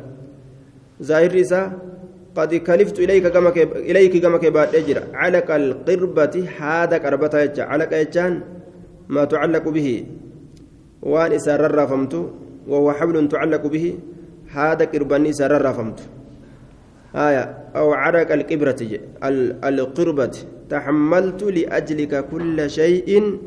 [1.03, 1.67] Zaahirri isaa.
[2.37, 3.51] قد كلفت إليك كما
[3.91, 8.33] إليك كما كبات أجر علق القربة هذا قربة علق يجان
[9.09, 10.07] ما تعلق به.
[11.03, 12.15] وان إسار الرافمت
[12.69, 13.99] وهو حبل تعلق به.
[14.53, 15.99] هذا قرباني إسار الرافمت
[17.17, 17.45] آية.
[17.77, 18.81] أو عرق القبرة
[19.65, 20.35] القربة.
[20.71, 23.39] تحملت لأجلك كل شيء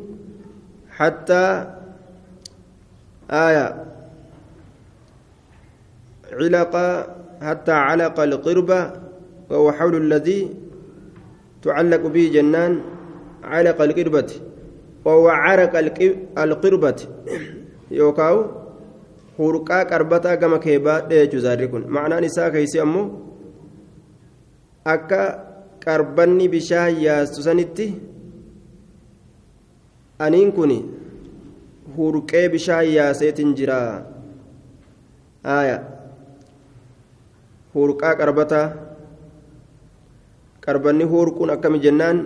[0.98, 1.46] حتى
[3.32, 3.68] آية.
[6.34, 6.74] علق
[7.42, 8.92] حتى علق القربة
[9.50, 10.56] وهو حول الذي
[11.62, 12.82] تعلق به جنان
[13.44, 14.30] علق القربة
[15.06, 15.74] وهو عرق
[16.38, 16.96] القربة
[17.92, 18.60] يوكاو
[20.60, 23.06] kee baadhee jechuun zaarri kun ma'anaan isaa keessi ammoo
[24.94, 25.20] akka
[25.86, 27.86] qarbanni bishaan yaastu sanitti
[30.26, 30.74] aniin kun
[31.96, 33.80] hurqee bishaan yaaseetiin jira
[35.56, 35.78] aaya
[37.80, 38.66] hurqaa qarbataa
[40.66, 42.18] qarbanni hurquun akkami jennaan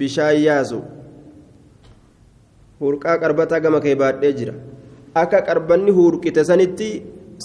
[0.00, 0.80] bishaan yaasu
[2.80, 4.54] hurqaa qarbataa gama kee baadhee jira
[5.22, 6.88] akka qarbanni hurqite sanitti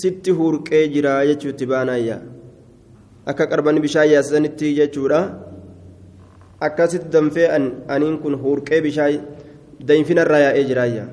[0.02, 2.18] sitti hurqee jira jechuutti baanaayya
[3.34, 5.22] akka qarbanni bishaan yaase sanitti jechuudha
[6.68, 7.48] akkasitti danfee
[7.96, 9.22] aniin kun hurqee bishaan
[9.88, 11.06] danfinarraa yaa'ee jiraayya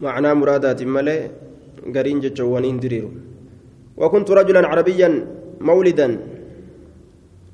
[0.00, 1.20] معنى مرادات ملئ
[1.94, 3.10] قرين جتشوانين دريرو
[4.00, 5.10] وكنت رجلا عربيا
[5.60, 6.08] مولدا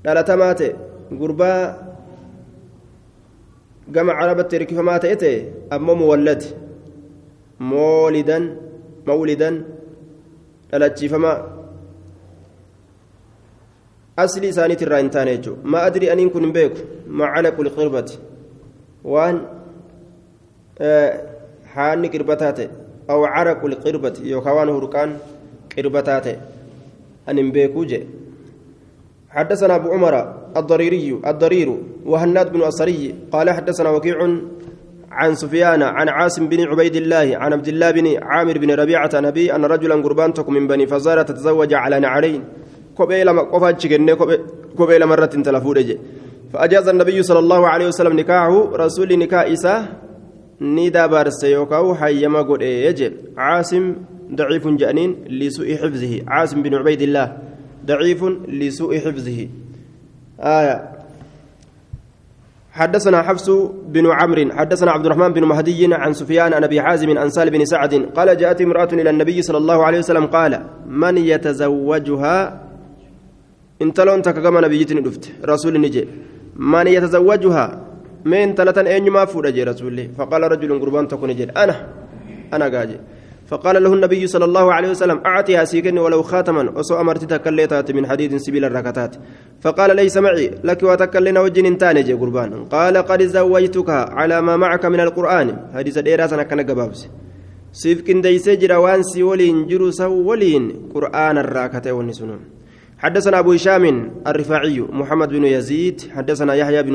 [0.07, 0.67] dhalatamaate
[1.21, 1.63] gurbaa
[3.95, 5.39] gama carabatti hirkifamaa ta'e ta'e
[5.77, 6.43] ammoo muwallad
[7.71, 8.45] moolidan
[9.09, 9.57] mawlidan
[10.71, 11.37] dhalachiifamaa
[14.25, 16.87] asli isaaniit irraa hin taane jechuudha ma adri aniin kun hin beeku
[17.23, 18.19] macalaqu liqirbati
[19.15, 19.37] waan
[21.75, 22.69] haanni qirbataa ta'e
[23.15, 23.21] aw
[27.27, 28.07] hin beekuu jedhe
[29.37, 30.15] حدثنا أبو عمر
[30.57, 31.69] الضريري الضرير
[32.07, 34.17] وهناد بن أصري قال حدثنا وكيع
[35.13, 39.55] عن سفيان عن عاصم بن عبيد الله عن عبد الله بن عامر بن ربيعة نبي
[39.55, 42.45] أن رجلا قربان من بني فزارة تتزوج على نعلين.
[42.97, 43.43] كوبي لما
[44.77, 45.99] كوبي مرة تلفود
[46.53, 49.85] فأجاز النبي صلى الله عليه وسلم نكاحه رسول نكاح إساه
[50.61, 51.45] نيدا بارس
[52.01, 52.63] حيما قد
[53.37, 53.95] عاصم
[54.35, 56.23] ضعيف جأنين لسوء حفظه.
[56.29, 57.39] عاصم بن عبيد الله
[57.87, 59.49] ضعيف لسوء حفظه.
[60.41, 60.97] آية.
[62.77, 63.51] حدثنا حفص
[63.89, 67.65] بن عمرو حدثنا عبد الرحمن بن مهدي عن سفيان عن أبي حازم عن سال بن
[67.65, 72.61] سعد قال جاءت امرأة إلى النبي صلى الله عليه وسلم قال من يتزوجها؟
[73.83, 75.33] انت لون تكما نبيتني دفت.
[75.45, 76.09] رسول نجي
[76.57, 77.67] من يتزوجها؟
[78.25, 81.77] من ثلاثا اين ما فوج رسول فقال رجل قربان تكون أنا
[82.53, 82.97] أنا قاجي.
[83.47, 86.79] فقال له النبي صلى الله عليه وسلم أعطيها سيكني ولو خاتما.
[86.79, 89.17] وسو أمرتك كليتات من حديد سبيل الركتات
[89.61, 90.51] فقال ليس معي.
[90.65, 92.65] لك وتكلنا وجن تاني قربان.
[92.65, 95.49] قال قد زوجتك على ما معك من القرآن.
[95.75, 97.09] حديث ديراسنا كان قبابس.
[97.73, 102.41] سيف كنديس جرا وان سي ولين قرآن الراكتة والنسنون
[102.99, 103.85] حدثنا أبو هشام
[104.27, 106.95] الرفاعي محمد بن يزيد حدثنا يحيى بن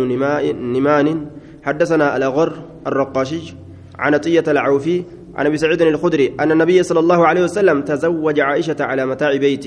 [0.74, 1.28] نمان
[1.64, 2.54] حدثنا الأغر
[2.88, 3.54] الرقاشي
[4.00, 5.04] عن العوفي
[5.36, 9.66] عن ابي سعيد الخدري ان النبي صلى الله عليه وسلم تزوج عائشه على متاع بيت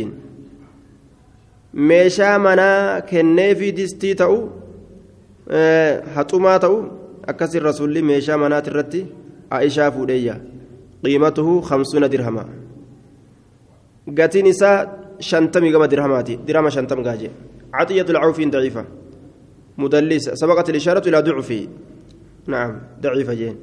[1.74, 4.36] meeshaa manaa kenneefi distii ta'u
[6.14, 6.76] haxumaa ta'u
[7.30, 9.00] akkasin rasulli meeshaa manaati irratti
[9.58, 10.36] aishaa fuudheeyya
[11.04, 12.44] qiimatuhu hamsuuna dirhama
[14.18, 14.76] gatiin isaa
[15.30, 17.30] shantamii gama dirhamaati dirhama shantam gaaje
[17.74, 18.84] عطية العوفي ضعيفة
[19.78, 21.66] مدلس سبقت الإشارة إلى ضعفه
[22.46, 22.72] نعم
[23.02, 23.56] ضعيفة جين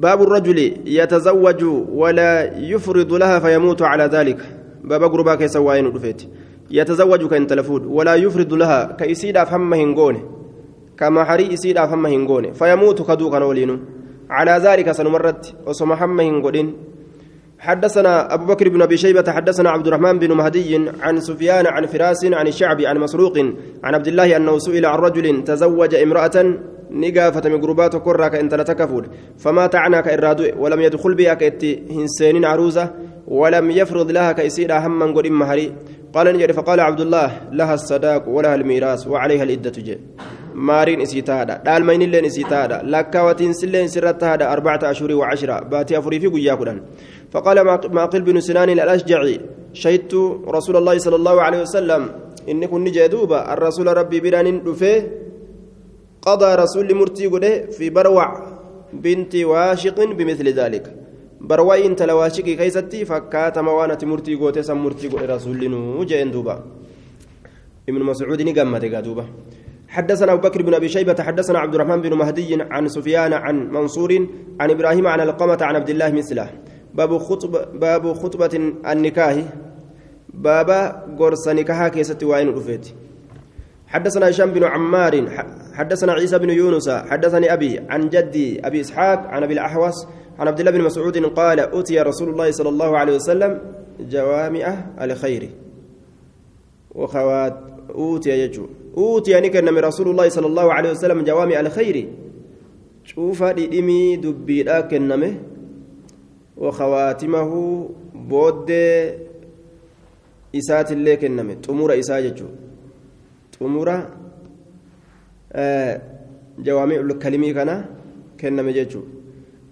[0.00, 4.40] باب الرجل يتزوج ولا يفرض لها فيموت على ذلك.
[4.84, 6.22] باب قربا كيس واين رفيت
[6.70, 7.86] يتزوج كأن تلفود.
[7.86, 10.22] ولا يفرض لها كيسيد فهم هنغونه
[10.98, 13.78] كما حري يسيد فهم هنغونه فيموت كدو كان
[14.30, 15.54] على ذلك سنمرت.
[15.66, 16.74] وسم هم هنغودين.
[17.58, 22.24] حدثنا أبو بكر بن أبي شيبة حدثنا عبد الرحمن بن مهدي عن سفيان عن فراس
[22.24, 23.38] عن الشعبي عن مسروق
[23.84, 26.54] عن عبد الله أنه سئل عن رجل تزوج امرأة
[26.90, 29.06] نقافة من قربات كرة كإنت لتكفود
[29.38, 32.90] فما تعنى كإرادو ولم يدخل بها كإتي هنسين عروسة
[33.28, 35.72] ولم يفرض لها كإسير هما قد مهري
[36.14, 39.98] قال نجري فقال عبد الله لها الصداق ولها الميراث وعليها الإدة جي.
[40.54, 46.26] مارين إسيتادا دال مين اللين إسيتادا لكا وتنسلين سرتها أربعة أشهر وعشرة باتي أفري في
[46.26, 46.82] قياكدا
[47.30, 49.40] فقال معقل بن سنان الأشجعي
[49.72, 50.14] شهدت
[50.48, 52.10] رسول الله صلى الله عليه وسلم
[52.48, 55.02] إني كن جدوبا الرسول ربي بران دفه
[56.26, 58.28] قضى رسول مرتي قده في بروع
[58.92, 60.84] بنت واشق بمثل ذلك.
[61.40, 66.64] بروع انت لواشق كيستي فكات موانة مرتي قوتي سم مرتي قده رسول نوجين دوبا.
[67.88, 69.24] ابن مسعود نقمت دوبا.
[69.88, 74.26] حدثنا أبو بكر بن أبي شيبة حدثنا عبد الرحمن بن مهدي عن سفيان عن منصور
[74.60, 76.50] عن إبراهيم عن القمة عن عبد الله مثله.
[76.94, 78.50] باب خطبة باب خطبة
[78.92, 79.36] النكاح.
[80.34, 80.80] بابا
[81.18, 82.86] قرص نكاحا كيست وين رفيت
[83.94, 85.30] حدثنا هشام بن عمار
[85.72, 90.06] حدثنا عيسى بن يونس حدثني أبي عن جدي أبي إسحاق عن أبي الأحوص
[90.38, 93.60] عن عبد الله بن مسعود قال أتي رسول الله صلى الله عليه وسلم
[94.00, 94.66] جوامع
[95.00, 95.50] الخير.
[96.94, 97.56] وخوات
[97.90, 98.66] أوتي يجو
[98.96, 102.08] أوتي يعني كان من رسول الله صلى الله عليه وسلم جوامع الخير.
[103.04, 105.34] شوف ديمي دبي كنمه
[106.56, 107.50] وخواتمه
[108.14, 108.70] بود
[110.54, 112.34] إسات اللي كنمه تمور إساء
[115.52, 116.00] آه
[116.58, 117.84] جوامع الكلمي كان
[118.40, 119.02] كنمه يجو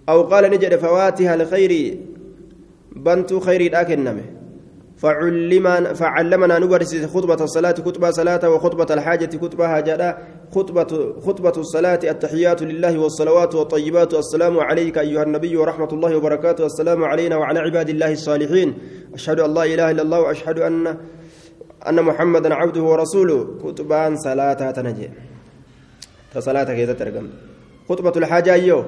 [0.09, 1.97] أو قال نجد فواتها الخير
[2.95, 4.23] بنت خير لا كنمه
[4.97, 10.17] فعلمنا فعلمنا نبرس خطبة الصلاة خطبة صلاة وخطبة الحاجة خطبة هاجرة
[10.55, 17.03] خطبة خطبة الصلاة التحيات لله والصلوات والطيبات السلام عليك أيها النبي ورحمة الله وبركاته السلام
[17.03, 18.73] علينا وعلى عباد الله الصالحين
[19.13, 20.97] أشهد أن لا إله إلا الله وأشهد أن
[21.89, 23.47] أن محمدا عبده ورسوله.
[23.63, 25.09] خطبان صلاة تنجي.
[26.33, 27.27] فصلاة كذا ترجم؟
[27.89, 28.85] خطبة الحاجة أيوه.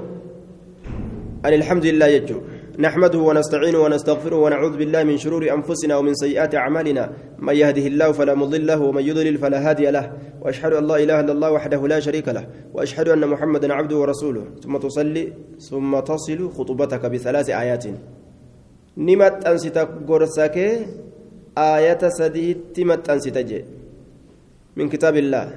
[1.46, 2.42] أن الحمد لله يجو.
[2.80, 7.10] نحمده ونستعينه ونستغفره ونعوذ بالله من شرور أنفسنا ومن سيئات أعمالنا.
[7.40, 10.12] من يهده الله فلا مضل له ومن يضلل فلا هادي له.
[10.42, 12.48] وأشهد أن لا إله إلا الله وحده لا شريك له.
[12.74, 14.44] وأشهد أن محمدا عبده ورسوله.
[14.64, 17.86] ثم تصلي ثم تصل خطبتك بثلاث آيات.
[18.98, 19.78] نمت أنست
[20.08, 20.58] قرسك
[21.58, 23.64] آية سديد تمت أنست
[24.76, 25.48] من كتاب الله.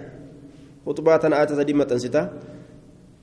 [0.86, 2.28] خطبات آية سديد مت أنسته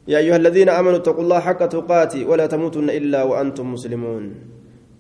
[0.08, 4.24] يا أيها الذين آمنوا اتقوا الله حق تقاته ولا تموتن إلا وأنتم مسلمون.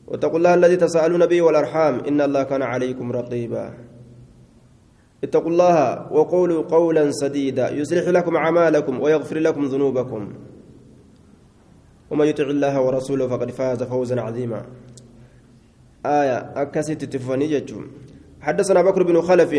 [0.08, 2.00] واتقوا الله الذي تساءلون به والأرحام.
[2.10, 3.74] إن الله كان عليكم رقيبا.
[5.24, 5.78] اتقوا الله
[6.14, 7.70] وقولوا قولا سديدا.
[7.70, 10.34] يصلح لكم أعمالكم ويغفر لكم ذنوبكم.
[12.12, 14.66] ومن يطع الله ورسوله فقد فاز فوزا عظيما.
[16.06, 17.66] آية أكست تفاني
[18.41, 19.51] حدثنا بكر بن خلف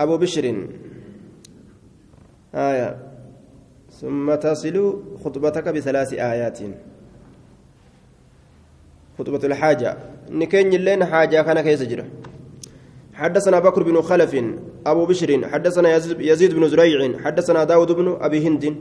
[0.00, 0.68] أبو بشر.
[2.54, 2.96] آية.
[4.00, 6.58] ثم تصل خطبتك بثلاث آيات.
[9.18, 9.96] خطبة الحاجة.
[10.30, 12.04] نكين اللين حاجة كان كيس جرى
[13.14, 14.32] حدثنا بكر بن خلف
[14.86, 15.48] أبو بشر.
[15.48, 15.88] حدثنا
[16.20, 17.18] يزيد بن زريع.
[17.18, 18.76] حدثنا داود بن أبي هند.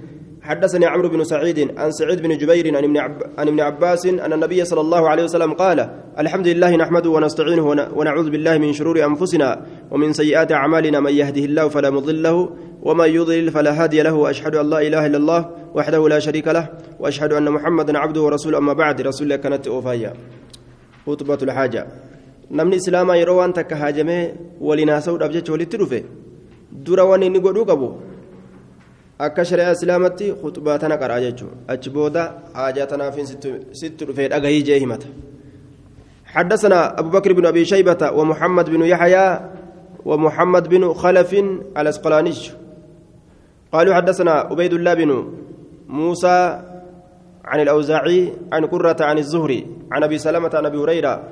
[0.50, 3.22] حدثني عمرو بن سعيد عن سعيد بن جبير عن ابن, عب...
[3.38, 5.89] عن ابن عباس أن النبي صلى الله عليه وسلم قال
[6.20, 7.80] الحمد لله نحمده ونستعينه ون...
[7.93, 12.50] ونعوذ بالله من شرور أنفسنا ومن سيئات أعمالنا من يهده الله فلا مضل له
[12.82, 16.70] ومن يضلل فلا هادي له وأشهد أن لا إله إلا الله وحده لا شريك له
[17.00, 18.58] وأشهد أن محمدا عبده ورسوله.
[18.58, 20.14] أما بعد رسول الله كانت أوفايا.
[21.08, 21.88] خطبة الحاجة.
[22.50, 26.06] namni islaamaa yeroo waan takka haajamee waliin haasa'uudhaaf jecha walitti dhufe
[29.20, 31.57] akka shari'aa islaamatti khuxbaa tana qaraa jechuudha.
[31.67, 33.28] Achi booda haajaa tanaafiin
[33.80, 35.07] sitti dhufee dhagahii jee himata.
[36.30, 39.39] حدثنا أبو بكر بن أبي شيبة ومحمد بن يحيى
[40.05, 41.34] ومحمد بن خلف
[41.78, 42.34] الأسقلاني
[43.74, 45.34] قالوا حدثنا عبيد الله بن
[45.88, 46.61] موسى
[47.45, 51.24] عن الأوزاعي عن قرة عن الزهري عن أبي سلمة عن أبي هريرة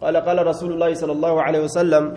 [0.00, 2.14] قال قال رسول الله صلى الله عليه وسلم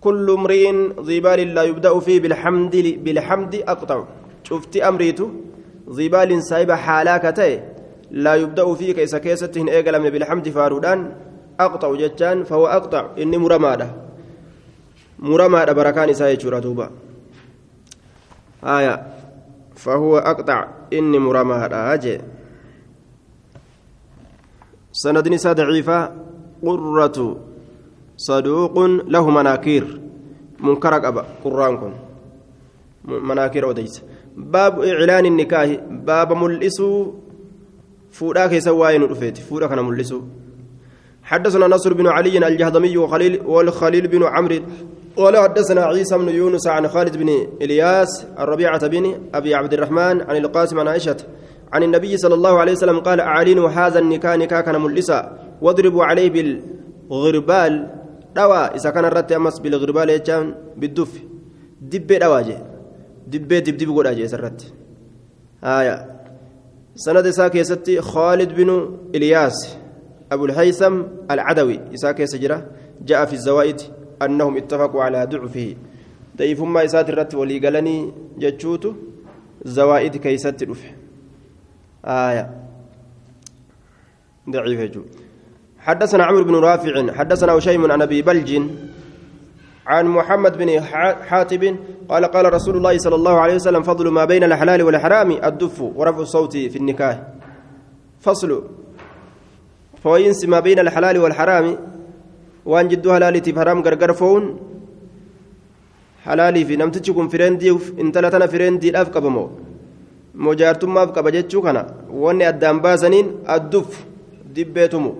[0.00, 0.72] كل امرئ
[1.02, 4.04] ذي بال لا يبدأ فيه بالحمد بالحمد أقطع.
[4.44, 5.30] شفت أمريته
[5.90, 7.62] ذي بال سايب حالاكته
[8.10, 11.12] لا يبدأ فيه كيس كيستهن إيقلم بالحمد فارودان
[11.60, 13.06] أقطع جتان فهو أقطع.
[13.18, 13.90] إني مرمادة.
[15.18, 16.90] مرمادة بركان إساء دوبا
[18.64, 19.06] آية.
[19.76, 20.68] فهو أقطع.
[20.92, 21.94] إني مرمادة.
[21.94, 22.20] أجي.
[24.92, 26.12] سند نساء ضعيفة.
[26.62, 27.40] قرة.
[28.16, 30.00] صدوق له مناكير
[30.60, 31.92] منكر أبا قران كن
[33.04, 34.02] مناكير أوديس
[34.36, 37.12] باب إعلان النكاح باب ملئسو
[38.10, 40.20] فودا كيسا واين رفيت فودا كان ملئسو
[41.22, 44.58] حدثنا نصر بن علي الجهضمي وخليل والخليل بن عمرو
[45.16, 50.36] قال حدثنا عيسى بن يونس عن خالد بن الياس الربيعة بن ابي عبد الرحمن عن
[50.36, 51.16] القاسم عن عائشة
[51.72, 56.58] عن النبي صلى الله عليه وسلم قال أعلنوا هذا النكاح نكاح كان ملئسا واضربوا عليه
[57.10, 57.90] بالغربال
[58.38, 61.22] إذا كان الرت أمس بالغربال يجان بالدف
[61.80, 62.58] دب دواجه
[63.26, 64.72] دب دب دب قد أجي سرت
[65.64, 66.16] آية
[66.96, 69.76] سند ساكي ستي خالد بن إلياس
[70.32, 72.66] أبو الهيثم العدوي إساكي سجرة
[73.00, 73.80] جاء في الزوائد
[74.22, 75.76] أنهم اتفقوا على ضعفه
[76.36, 78.92] ضيف ما إسات الرت ولي قالني جتشوتو
[79.64, 80.90] زوائد كيست رفه
[82.04, 82.50] آية
[84.50, 85.02] ضعيف يجو
[85.86, 88.50] حدثنا عمرو بن رافع حدثنا هشيم عن أبي بلج
[89.86, 90.80] عن محمد بن
[91.30, 91.62] حاتب
[92.08, 96.20] قال قال رسول الله صلى الله عليه وسلم فضل ما بين الحلال والحرام الدف ورفع
[96.20, 97.22] الصوت في النكاح.
[98.20, 98.50] فصل.
[100.02, 101.66] فوينس ما بين الحلال والحرام
[102.66, 104.42] وان جدو حلالتي حرام غرغر فون
[106.24, 107.70] حلالي في نمتجكم فرندي
[108.00, 109.50] انت لا تنا فرندي الاف قبمو
[110.36, 111.82] mojaartummaaf qaba jechuu kana
[112.22, 114.04] wanni addaan baasaniin adduuf
[114.56, 115.12] dibbeetumu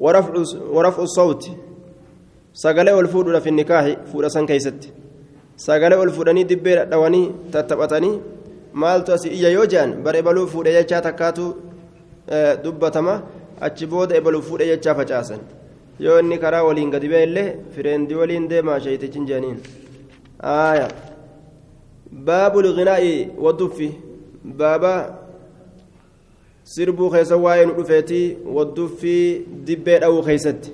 [0.00, 0.32] ورفع
[0.76, 1.44] ورفع الصوت
[2.62, 4.88] sagalee ol fuudhuudha fi nikaahi fuudha san keeysatti
[5.66, 8.14] sagalee ol fuudhanii dibbee dhawanii tattaphatanii
[8.82, 11.44] maaltu asii iyya yoo jehan bara ebaluu fuudhe jechaa takkaatu
[12.64, 13.14] dubbatama
[13.66, 15.40] achi booda ebaluu fuudhe jechaa facaasan
[16.06, 19.58] yoo inni karaa waliin gadi ba'e illee fireendii waliin deemaa sheeytichin jeeniin
[20.56, 20.88] aaya
[22.26, 23.14] baabu lginaa'i
[23.46, 23.88] wadduffi
[24.60, 24.92] baaba
[26.74, 29.16] sirbuu keessa waa'ee nu dhufeetii wadduffi
[29.66, 30.70] dibbee dha'uu keeysatti.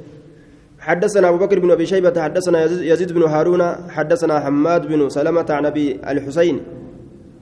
[0.84, 5.66] حدثنا أبو بكر بن أبي شيبة حدثنا يزيد بن هارون حدثنا حماد بن سلمة عن
[5.66, 6.60] أبي الحسين.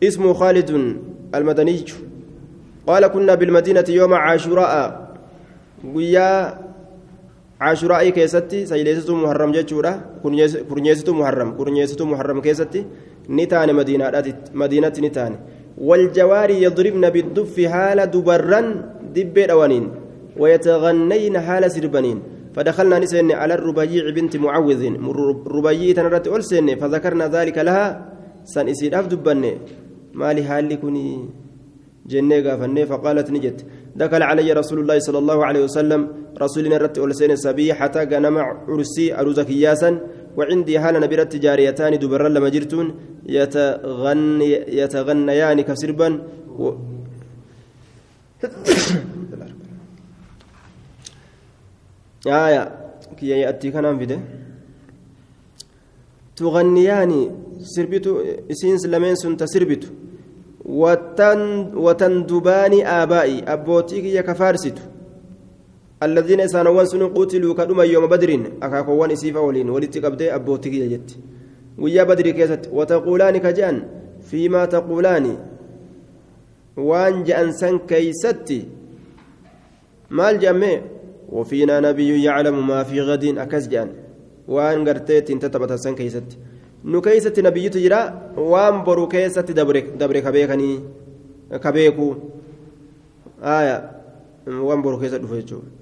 [0.03, 0.71] اسمه خالد
[1.35, 1.85] المدني.
[2.87, 4.73] قال كنا بالمدينة يوم عاشوراء.
[5.95, 6.59] ويا
[7.61, 9.93] عاشوراء كيستي سيليستو محرم جتشورا
[10.71, 12.87] كرنيستو محرم كرنيستو محرم كيستي.
[13.31, 14.07] نتان مدينة
[14.55, 15.33] مدينة نتان
[15.79, 18.61] والجواري يضربن بالدف حال دبرا
[19.15, 19.85] دب روانين
[20.37, 22.19] ويتغنين حال سربنين.
[22.53, 24.83] فدخلنا نسين على الربيع بنت معوذ
[25.47, 28.13] ربيع تنرت ألسن فذكرنا ذلك لها
[28.45, 29.53] سن إسيد أفدبني
[30.15, 31.29] ما لحالي كني
[32.07, 33.59] جنة قافني فقالت نجت.
[33.97, 36.09] دخل علي رسول الله صلى الله عليه وسلم
[36.43, 38.37] رسولنا رت ألسن سبي حتى قنم
[38.69, 39.91] عرسي أروزك ياسا
[40.37, 42.87] وعندي هال نبرت جاريتان دبر لما جرتون
[43.27, 46.09] يتغني يتغنيان كسربا
[46.59, 46.65] و
[52.27, 52.63] آية
[53.19, 54.19] كي يأتي فيده
[56.37, 57.13] تغنيان
[59.15, 59.43] سنت
[60.65, 62.27] وتن
[62.87, 63.39] آبائي
[64.23, 64.92] كفارستو
[66.07, 68.31] الذين سانوان سن قتلوا كدما يوم بدر
[68.63, 71.11] أكاكوان إسيفا ولين ولدت قبدي أبوتيك يا جت.
[71.79, 73.77] ويا بدر كيست وتقولان كجان
[74.31, 75.27] فيما تقولان.
[76.77, 78.61] وان جأن سن كيستي
[80.11, 80.81] مال جمع.
[81.33, 83.89] وفينا نبي يعلم ما في غد أكسجان
[84.49, 86.31] وان قرتيت انت تبتسن كيست.
[86.85, 90.81] nu keeysatti nabiyyitu jira waan boru keessatti dabre kabeekanii
[91.63, 92.17] kabeeku
[93.43, 93.77] aya
[94.47, 95.82] waan boru keessa dhufu jechuudha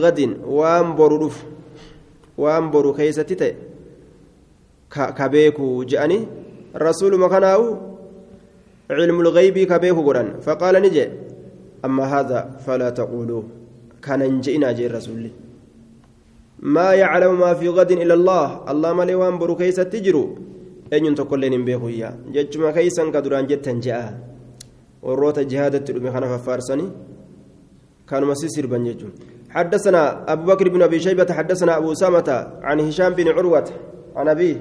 [0.00, 1.46] gadin waan boru dhufu
[2.38, 3.54] waan boru keeysatti ta'e
[4.88, 6.28] kabeeku je'anii
[6.74, 7.68] rasuuluma kanaawu
[8.88, 11.10] cilmu lgaybii kabeeku godhan faqaala ni jee
[11.82, 13.44] amma haadha falaa taquuluu
[14.00, 15.32] kanan je'inaa jee rasuulli
[16.62, 20.24] ما يعلم ما في غد إلا الله الله مالي وان برو كيسة تجرو
[20.94, 24.14] أن ينتقل لين بيخو يا جتما كيسا كدران جتا جاء
[25.02, 26.86] وروت جهاد التلومي خانا فارسني
[28.12, 29.08] كانوا مسيسر بنججو
[29.56, 30.02] حدثنا
[30.32, 32.28] أبو بكر بن أبي شيبة حدثنا أبو سامة
[32.68, 33.68] عن هشام بن عروة
[34.16, 34.58] عن أبيه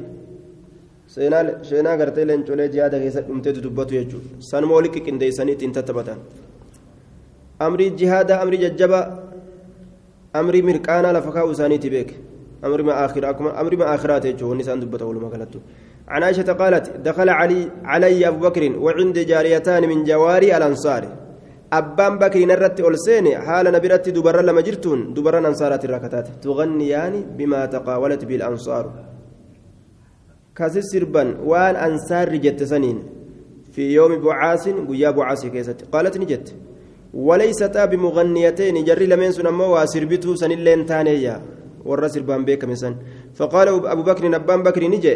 [1.14, 6.20] seenaa seenaa gartee leencolee jihaada keessa dhumteetu dubbatu jechuudha sanuma walitti qindeessanii ittiin tattaphatan
[7.66, 9.06] amrii jihaadaa amrii jajjabaa
[10.42, 12.16] amrii mirqaanaa lafa kaa'u isaaniiti beeke
[12.66, 13.30] أمر ما آخر
[13.62, 15.48] أمر ما آخرات يجوا نسان دبته ولا ما
[16.08, 21.04] عن عائشة قالت دخل علي علي أبو بكر وعند جاريتان من جواري الأنصار
[21.74, 28.22] أبان بكر نرت ألسين حال نبرت دبر لما جرتون دبر أنصارات الركتات تغنيان بما تقاولت
[28.30, 28.86] بالأنصار
[30.58, 32.98] كاسس سربا وان أنصار جت سنين
[33.74, 36.48] في يوم بعاث قيا بعاث كيست قالت نجت
[37.28, 41.36] وليستا بمغنيتين جري لمن سنمو واسربتو سن اللين تانيا
[41.88, 42.94] ورا سربان بيك مسن
[43.38, 45.16] فقال أبو بكر نبان بكر نجي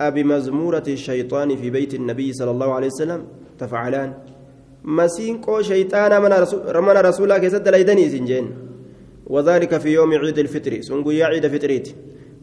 [0.00, 3.20] أبي مزمورة الشيطان في بيت النبي صلى الله عليه وسلم
[3.58, 4.31] تفعلان مسين قو
[5.60, 8.46] شيطان من رسول رمنا رسولا كيسد ليدني سنجين
[9.26, 11.88] وذلك في يوم عيد الفطر سنقو يا عيد فطريت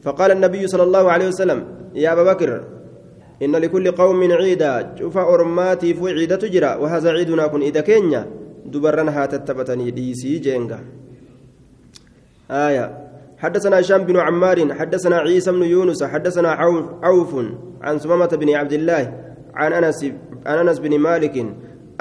[0.04, 1.66] فقال النبي صلى الله عليه وسلم
[1.96, 2.64] يا أبا بكر
[3.44, 8.28] إن لكل قوم عيدا شوف أرماتي في عيدة تجرى وهذا عيدنا كن إذا كينيا
[8.66, 10.80] دبرنا هاتتبتني ديسي جينغا
[12.52, 12.86] آية
[13.38, 16.50] حدثنا هشام بن عمار حدثنا عيسى بن يونس حدثنا
[17.04, 17.36] عوف
[17.82, 19.04] عن سمامة بن عبد الله
[19.56, 20.06] عن أنس
[20.46, 21.46] عن أنس بن مالك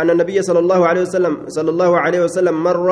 [0.01, 2.88] أن النبي صلى الله عليه وسلم صلى الله عليه وسلم مر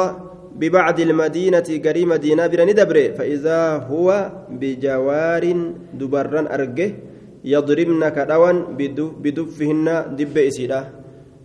[0.60, 3.60] ببعض المدينة قريب مدينة برني دبره فإذا
[3.92, 4.08] هو
[4.60, 5.44] بجوار
[6.00, 6.90] دبرا أرجه
[7.44, 8.56] يضربن كدوان
[9.24, 9.86] بدفهن
[10.18, 10.80] دب إسيرا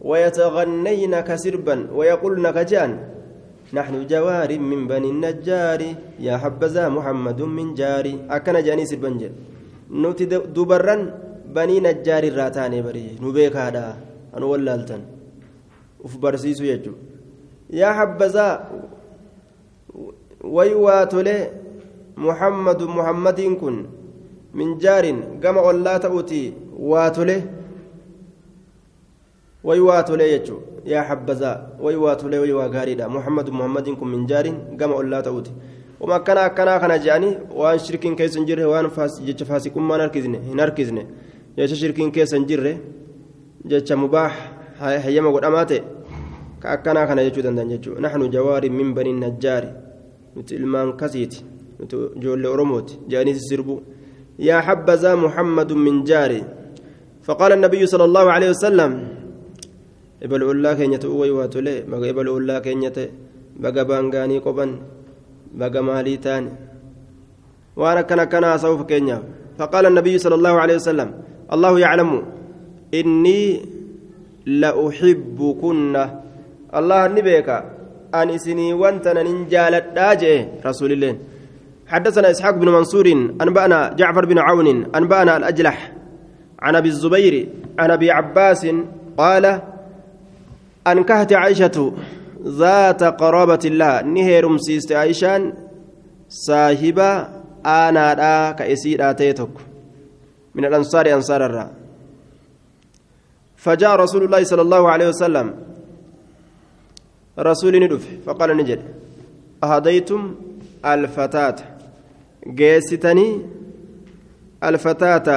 [0.10, 2.92] ويتغنين كسربا ويقولن كجان
[3.78, 5.82] نحن جوار من بني النجار
[6.28, 9.22] يا حبذا محمد من جاري أكن جاني سربنج
[10.02, 10.96] نوتي دبرا
[11.56, 13.86] بني نجار الراتاني بري نبيك هذا
[14.36, 15.02] أنا ولالتن
[16.04, 16.94] وف برسيسو يجو
[17.70, 18.48] يا حبذا
[20.56, 21.38] ويواتولي
[22.18, 23.76] محمد محمد كن
[24.54, 25.06] من جار
[25.44, 26.54] قام ولا تؤتي
[26.90, 27.38] واتولي
[29.64, 34.56] ويواتولي يجو yaa xabbazaa way waa tolee way waa gaariidha muhammadu muhammadin kun min jaarin
[34.80, 35.22] gama ollaa
[36.02, 38.90] wama akkana akkanaa kana je'anii waan shirkiin keessa hin jirre waan
[39.26, 41.06] jecha faasiqummaan harkisne hin harkisne
[41.58, 42.78] jecha shirkiin keessa hin jirre
[43.74, 44.32] jecha mubaax
[44.82, 45.82] hayyama godhamaa ta'e
[46.62, 49.70] ka akkanaa kana jechuu danda'an jechuudha naxnu jawaariin min banii najjaari
[50.36, 51.46] nuti ilmaan kasiiti
[51.80, 53.76] nuti ijoollee oromooti je'anii sirbu
[54.48, 56.42] yaa xabbazaa muhammadu min jaari
[57.22, 58.92] فقال النبي صلى الله عليه وسلم
[60.26, 62.98] ابل الله كينيت اوي واتولي بقى ابل الله كينيت
[63.62, 64.70] بقى بانغاني قبن
[65.54, 66.52] بقى مالي تاني
[67.78, 69.18] وأنا كان كان سوف كينيا
[69.58, 71.10] فقال النبي صلى الله عليه وسلم
[71.54, 72.12] الله يعلم
[72.94, 73.42] إني
[74.46, 75.96] لأحبكن.
[76.76, 77.50] الله نبيك
[78.16, 81.18] أن إسني وانتنا ننجالت داجئ رسول الله.
[81.88, 83.08] حدثنا إسحاق بن منصور
[83.42, 85.92] أنبأنا جعفر بن عون أنبأنا الأجلح.
[86.60, 87.48] عن أبي الزبير
[87.80, 88.68] عن أبي عباس
[89.18, 89.62] قال
[90.88, 91.94] أنكهت عائشة
[92.44, 94.02] ذات قرابة الله.
[94.02, 95.54] نهيرم سيست عائشان
[96.30, 97.28] صاحبة
[97.66, 99.54] أنا لا كأسير آتيتك
[100.56, 101.81] من الأنصار أنصار الرّ
[103.62, 105.48] فجاء رسول الله صلى الله عليه وسلم.
[107.40, 108.82] رسول ندف فقال نجد
[109.64, 110.36] أهديتم
[110.86, 111.56] الفتاة.
[112.48, 113.42] جيستني
[114.64, 115.28] الفتاة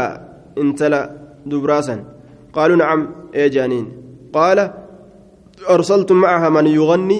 [0.58, 1.00] انتلأ
[1.46, 2.04] دبراسا.
[2.52, 3.00] قالوا نعم
[3.34, 3.86] اي جانين.
[4.32, 4.58] قال
[5.70, 7.18] أرسلتم معها من يغني؟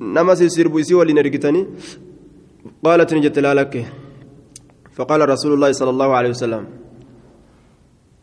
[0.00, 1.66] نمس سربوسي ولنرقتني.
[2.84, 3.86] قالت نجت لا لك.
[4.92, 6.66] فقال رسول الله صلى الله عليه وسلم.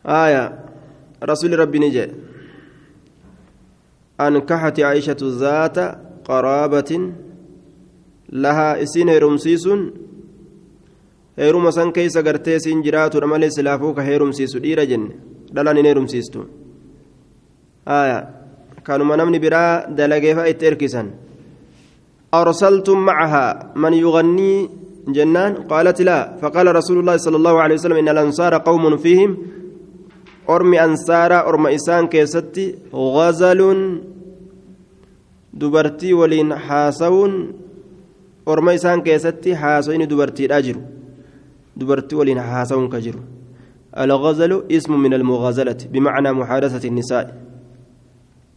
[0.06, 0.67] آية.
[1.22, 2.06] رسول ربي نجي
[4.20, 5.78] أنكحت عائشة ذات
[6.24, 6.90] قرابة
[8.32, 9.68] لها إسين هيرمسيس
[12.82, 15.14] jiraatudha malee silaafuu ka heerumsiisu dhiira jenne
[15.54, 16.40] dhalaan hin heerumsiistu
[18.82, 21.08] kanuma namni biraa dalageefa itti erkisan
[22.34, 24.68] أرسلتم معها من يغني
[25.08, 28.86] جنان قالت لا فقال رسول الله صلى الله عليه وسلم إن الأنصار قوم
[30.50, 33.60] أرمي أنصار أرمى إسان كيستي غزل
[35.54, 37.52] دبرتي ولين حاسون
[38.48, 40.76] أرمى إسان كيستي حاسوين دبرتي الأجر
[41.76, 43.16] دبرتي ولين حاسون كجر
[43.98, 47.26] الغزل اسم من المغازلة بمعنى محادثة النساء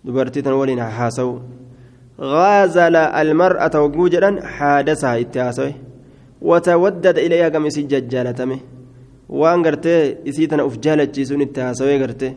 [0.06, 1.40] دبرتي ولين حاسو
[2.22, 5.74] غازل المرأة وجوجا حادثها اتهاسوي
[6.42, 8.60] وتودد إليها كم ججالتمه
[9.40, 12.32] waan gartee isii tana uf jaalachiisuun itti haasawee gartee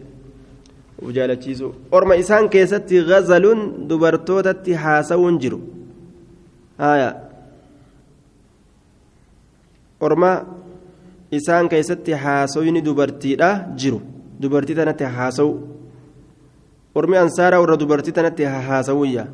[1.03, 1.69] uf jaalachiisu
[1.99, 5.59] orma isaan keessatti gazaluun dubartootatti haasawuun jiru
[6.79, 7.11] haya
[10.01, 10.31] orma
[11.39, 13.49] isaan keessatti haasawni dubartiidha
[13.83, 14.01] jiru
[14.43, 15.53] dubartii tanatti haasawu
[16.95, 19.27] ormi ansaara warra dubartii tanatti haasawuyya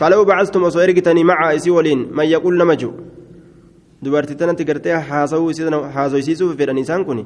[0.00, 2.90] فلو بعثتم أصويركتني مع إسي ولين من يقول نمجو
[4.06, 7.20] dubartii tanatti gartee haasoysiisuuf fedhan isaan kun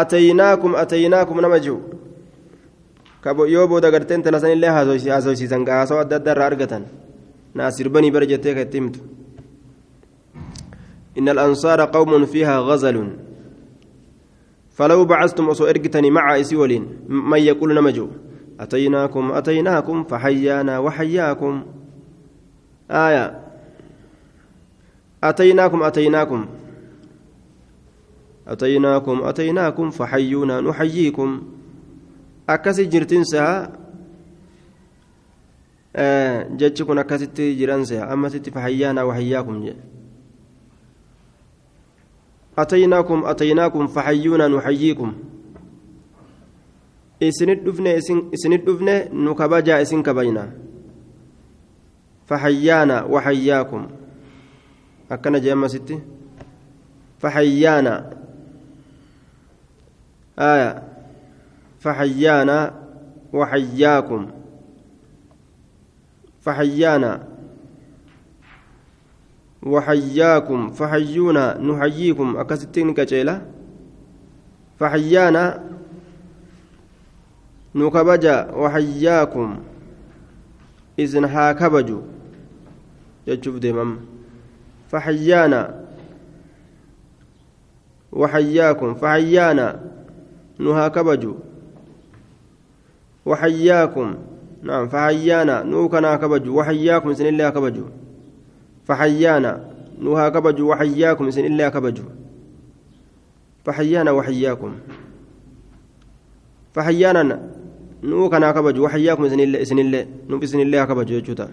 [0.00, 1.78] ataynaakum ataynaakum nama jiru
[3.54, 6.84] yoo booda gartee intala sanillee haasoysiisan haasoo adda addaa irraa argatan
[7.54, 9.00] naa sirbanii bara jettee ka itti himtu
[11.18, 13.16] إن الأنصار قوم فيها غزل
[14.70, 18.08] فلو بعثتم أصو إرقتني مع إسيولين من يقول نمجو
[18.60, 21.62] أتيناكم أتيناكم فحيانا وحياكم
[22.90, 23.39] آية
[25.24, 26.46] أتيناكم أتيناكم.
[28.48, 31.42] أتيناكم أتيناكم فحيونا نحييكم.
[32.48, 33.72] أكسي جرتين سها
[35.96, 39.64] آه جتكم أكسي جيران سها أما ستي فحيانا وحياكم.
[39.64, 39.74] جي.
[42.58, 45.12] أتيناكم أتيناكم فحيونا نحييكم.
[47.20, 47.96] dhufne
[48.32, 50.48] isinit dhufne nu kabajaa isin kabajna
[52.26, 53.99] فحيانا وحياكم.
[55.10, 55.98] أكنا جيما ستي
[57.18, 58.10] فحيانا
[60.38, 60.82] آية
[61.80, 62.74] فحيانا
[63.32, 64.30] وحياكم
[66.40, 67.28] فحيانا
[69.62, 73.46] وحياكم فحيونا نحييكم أكستين كجيلة
[74.78, 75.64] فحيانا
[77.74, 79.58] نكبجا وحياكم
[80.98, 82.02] إذن هاكبجوا
[83.26, 83.96] يجوف ديمم
[84.90, 85.62] فحيانا.
[88.12, 89.80] وحياكم فحيانا.
[90.58, 91.34] نها كبجوا
[93.26, 94.14] وحياكم.
[94.62, 95.62] نعم فحيانا.
[95.62, 97.88] نوكنا كبجوا وحياكم سن الله كبجوا
[98.84, 99.52] فحيانا.
[100.02, 102.10] نها كبجوا وحياكم سن الله كبجوا
[103.64, 104.72] فحيانا وحياكم.
[106.74, 107.50] فحيانا.
[108.02, 111.48] nuu kanaa kabaju waxayyaakum isinillee nuuf isinillee haa kabaju jechuudha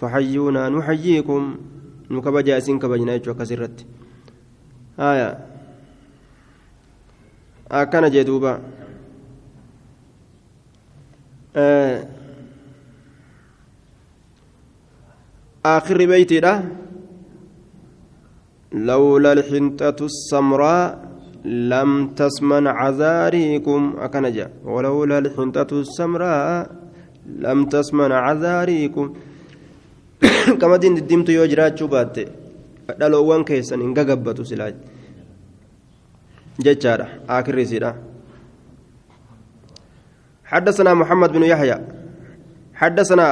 [0.00, 1.56] faxayyuunaa nu xayyiikum
[2.10, 3.86] nu kabajaa isin kabajna jechuu akkasirratti
[4.96, 5.28] haya.
[7.70, 8.60] Akkana jee duuba
[15.64, 16.40] آخر بيتي
[18.72, 21.10] لولا الحنطة السمراء
[21.44, 26.70] لم تسمن عذاريكم أكنجا ولولا الحنطة السمراء
[27.26, 29.14] لم تسمن عذاريكم
[30.60, 32.16] كما دين الدمت يوجرات شبات
[32.98, 34.72] dhaloowwan keessan hin gagabbatu silaa
[36.58, 37.06] jechaadha
[37.38, 37.92] akirrisiidha
[40.50, 41.78] حدثنا محمد بن يحيى
[42.74, 43.26] حدثنا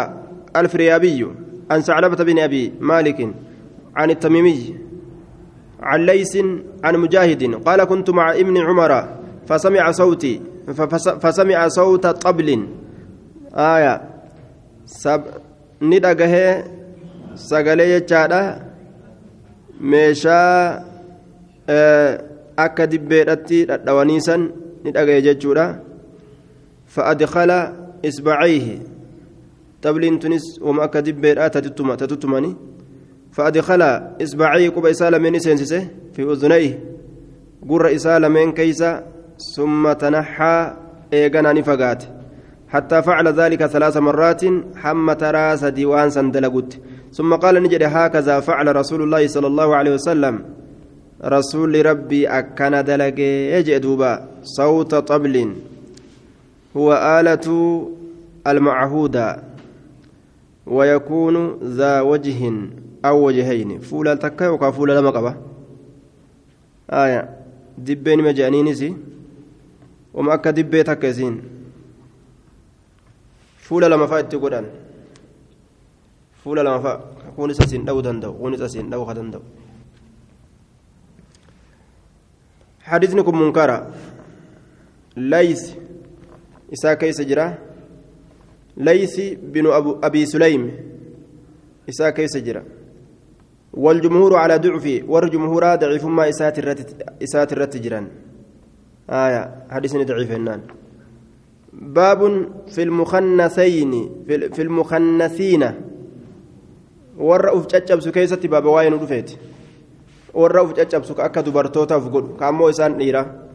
[0.57, 1.27] الفريابي
[1.71, 3.19] عن ثعلبة بن أبي مالك
[3.97, 4.77] عن التميمي
[5.83, 6.39] عن ليس
[6.85, 8.93] عن مجاهد قال كنت مع ابن عمر
[9.51, 10.35] فسمع صوتي
[11.19, 12.49] فسمع صوت طبل
[13.55, 13.95] آية
[14.87, 15.23] سب
[15.83, 16.35] ندقه
[17.39, 18.69] سقلي يجادا
[19.81, 20.83] meeshaa
[22.57, 24.43] akka dibbeedhatti dhadhawaniisan
[24.85, 25.67] ni dhagaye jechuudha
[26.95, 27.59] fa'adkala
[28.03, 28.81] isbacayhi
[29.81, 32.57] tabliin tunis wama akka dibbeedha tatuttumani
[33.33, 33.83] فأدخل
[34.23, 36.79] إصبعي قب إسالة من سينسسه في أذنيه
[37.69, 39.05] قر إسالة من كيسا
[39.57, 40.73] ثم تنحى
[41.13, 42.03] إيغانا نفقات
[42.69, 44.43] حتى فعل ذلك ثلاث مرات
[44.77, 46.79] حم تراس ديوان سندلقت
[47.13, 50.45] ثم قال نجد هكذا فعل رسول الله صلى الله عليه وسلم.
[51.25, 53.19] رسول ربي أكن دلق
[53.59, 55.53] يجئ دوبا صوت طبل.
[56.77, 57.47] هو آلة
[58.47, 59.43] المعهودة.
[60.67, 62.53] ويكون ذا وجه
[63.05, 63.81] أو وجهين.
[63.81, 65.35] فولا تكا وكا فولا لما قبا
[66.91, 67.39] آية.
[67.79, 68.97] دبين مجانينسي
[70.15, 71.43] وما أكا دبي تكسين
[73.59, 74.07] فولا لما
[76.55, 77.01] فات تقولان فولا لما فات
[77.37, 79.41] كون ساسين دو دندو كون ساسين دو خدندو
[82.83, 83.93] حديثنكم منكرا
[85.17, 85.75] ليس
[86.73, 87.59] إسا كيس جرا
[88.77, 90.73] ليس بن أبو أبي سليم
[91.89, 92.65] إسا كيس جرا
[93.73, 98.09] والجمهور على ضعفه والجمهور ضعيف ما إسات الرت جران
[99.11, 100.61] آية حديث ضعيف هنان
[101.73, 105.88] باب في المخنثين في المخنثين
[107.19, 109.31] والرؤوف تشبس كيست باب واين رفيت
[110.35, 113.49] والرؤوف تشبس كأكا دبرتوتا فقول كامو إسان نيرا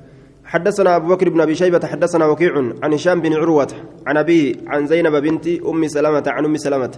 [0.46, 2.54] حدثنا أبو بكر بن أبي شيبة حدثنا وكيع
[2.84, 3.68] عن هشام بن عروة
[4.08, 6.92] عن أبيه عن زينب بنت أم سلمة عن أم سلمة.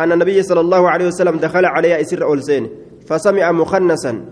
[0.00, 2.68] أن النبي صلى الله عليه وسلم دخل عليها إسر أولسين
[3.06, 4.24] فسمع مخنسا.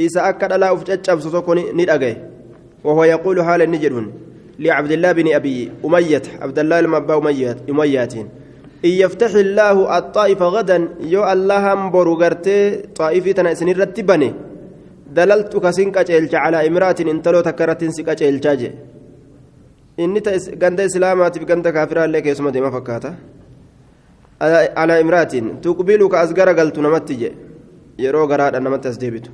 [0.00, 2.16] إذا أكد لا أفتشب سوكوني ندأجي
[2.84, 4.12] وهو يقول حال النجرون
[4.58, 7.18] لعبد الله بن أبي أمية عبد الله المبا
[7.70, 8.14] أميات
[8.84, 10.78] إن يفتح الله الطائف غدا
[11.14, 12.56] يو الله أمبر غرتي
[12.98, 14.30] طائفتنا سنين رتبني
[15.16, 18.46] دللت كسين كجيلج على إمرأة انتلو تكرت سكجيلج
[20.00, 20.20] إني
[20.62, 23.12] غند إسلامات بغند كافرة لك يسمى ديما فكاتا.
[24.80, 27.22] على إمرأة تقبلك أزغر قلت نمتج
[27.98, 29.26] يرو غراد نمت أسديبت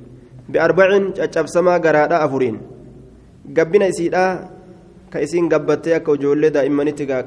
[0.51, 0.87] بأربع
[1.31, 2.55] تشابسما غراد أفرين
[3.57, 4.23] قبنا إسيدا
[5.11, 7.21] كإسين قبتي أكو جولي دائما نتقا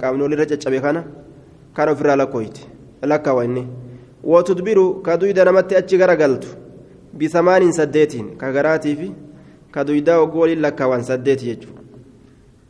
[1.81, 2.67] kan ofirraa lakkooyti
[3.13, 3.65] lakkaawa inni
[4.33, 6.49] watudbiru ka duyda namatti achi gara galtu.
[7.17, 8.37] Bisamaaniin saddeetiin?
[8.37, 9.09] Ka garaatii fi
[9.73, 11.81] ka duydaa ogguu waliin lakkaawaan saddeeti jechuudha.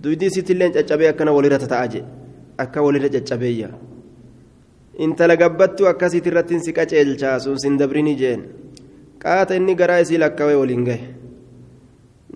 [0.02, 2.04] Duydii sittilleen caccabee akkana walirra tata'a jee.
[2.58, 3.68] Akka walirra caccabeeyya.
[4.98, 8.44] Intala gabbattu akkasiit irratti si qaceelchaa sun sin dabrinii jeen.
[9.18, 11.08] Qaata inni garaa isii lakkawee waliin gahe.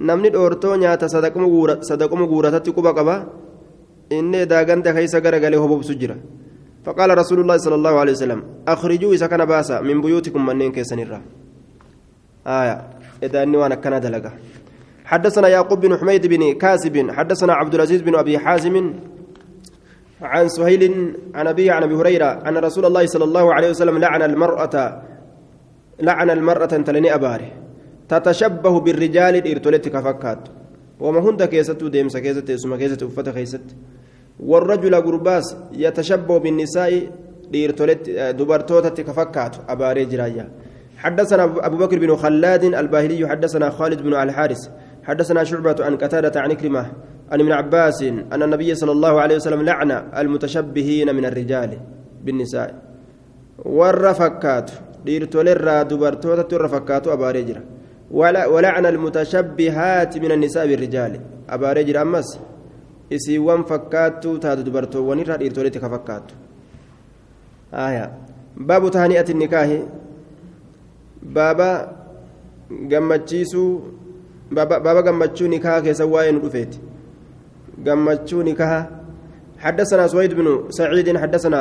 [0.01, 3.17] Namni dhoortoo nyaata sadaquma guuratatti quba qaba.
[4.11, 6.17] Inni edaa ganda keessa gara galee hobobsu jira.
[6.85, 10.99] فقال رسول الله صلى الله عليه وسلم أخرجوا إذا كان باسا من بيوتكم منين كيسن
[10.99, 11.23] الرا؟
[12.47, 12.91] آية.
[13.23, 14.33] إذا أني وأنا كان دلقة.
[15.05, 18.95] حدثنا يعقوب بن حميد بن كاسب حدثنا عبد العزيز بن أبي حازم
[20.23, 24.23] عن سهيل عن أبي عن أبي هريرة أن رسول الله صلى الله عليه وسلم لعن
[24.23, 25.03] المرأة
[26.01, 27.53] لعن المرأة تلني أباره
[28.09, 30.49] تتشبه بالرجال إرتولت كفكات
[31.01, 33.67] وما هند كيست ديمس كيست اسم كيست أفت كيست.
[34.41, 37.11] والرجل قرباس يتشبه بالنساء
[38.31, 40.49] دبرتوتة كفكات أباري جرايا.
[40.97, 44.69] حدثنا أبو بكر بن خلاد الباهلي حدثنا خالد بن الحارث
[45.03, 46.93] حدثنا شعبة عن قتادة عن كلمة
[47.33, 51.79] عن ابن عباس أن النبي صلى الله عليه وسلم لعن المتشبهين من الرجال
[52.25, 52.75] بالنساء.
[53.65, 54.71] والرفكات
[55.05, 57.63] ديرتولر دبرتوتة الرفكات أبارجرة
[58.11, 61.21] ولعن المتشبهات من النساء بالرجال.
[61.51, 62.41] أبارجرة أمس
[63.17, 66.35] isiiwwan fakkaattu taatu dubartoowwanirraa dhiirtolitti ka fakkaattu
[68.57, 69.79] baabu tahani'ati nikaahi
[71.37, 71.69] baaba
[72.91, 73.71] gammachiisuu
[74.55, 76.79] baaba gammachuu nikaha keessa waa'ee nu dhufeeti
[77.87, 78.81] gammachuu nikaha
[79.65, 81.61] حدثنا سويد بن سعيد حدثنا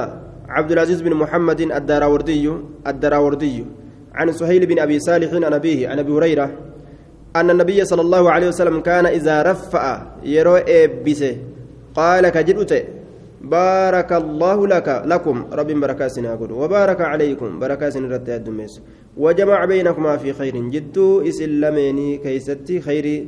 [0.50, 2.46] عبد العزيز بن محمد الدراوردي
[2.88, 3.66] الدراوردي
[4.14, 6.52] عن سهيل بن ابي صالح عن ابيه عن ابي هريره
[7.36, 11.38] أن النبي صلى الله عليه وسلم كان إذا رفع يرو إبسه
[11.96, 12.86] قال كجدت
[13.42, 15.46] بارك الله لك لكم.
[15.52, 17.60] رب بركاسنا قل وبارك عليكم.
[17.60, 18.82] بركاسنا رد الدمس
[19.18, 20.56] وجمع بينكما في خير.
[20.58, 23.28] جدو اسلميني كيستي خير.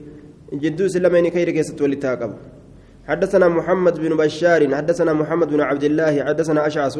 [0.53, 2.33] جدو اسلميني خير كيست ولتاقب
[3.07, 6.99] حدثنا محمد بن بشار حدثنا محمد بن عبد الله حدثنا أشعث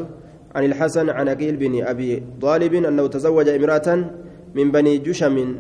[0.56, 4.06] عن الحسن عن أكيل بن أبي طالب أنه تزوج امرأة
[4.56, 5.56] من بني جشم.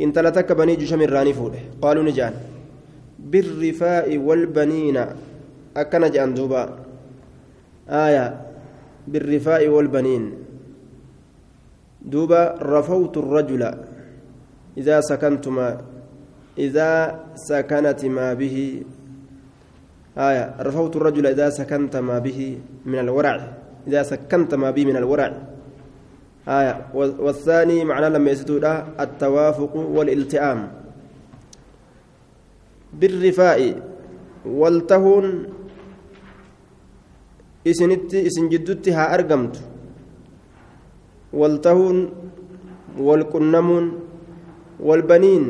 [0.00, 2.34] إن تلتك بني جشم رانفوه قالوا نجان.
[3.18, 4.98] بالرفاء والبنين.
[5.76, 6.78] أكن جان دوبا.
[7.90, 8.26] آية.
[9.08, 10.32] بالرفاء والبنين.
[12.02, 12.58] دوبا.
[12.62, 13.62] رفوت الرجل.
[14.78, 15.80] إذا سكنتما.
[16.58, 18.82] إذا سكنت ما به.
[20.18, 20.54] آية.
[20.60, 23.52] رفوت الرجل إذا سكنت ما به من الورع.
[23.86, 25.47] إذا سكنت ما به من الورع.
[26.48, 28.64] آية والثاني معناه لما يسدود
[29.00, 30.60] التوافق والالتئام
[32.92, 33.60] بالرفاء
[34.46, 35.26] والتهون
[37.68, 39.60] isinitti isin jiddutti haa argamtu
[41.40, 41.98] waltahuun
[43.06, 43.86] walqunnamuun
[44.88, 45.44] walbaniin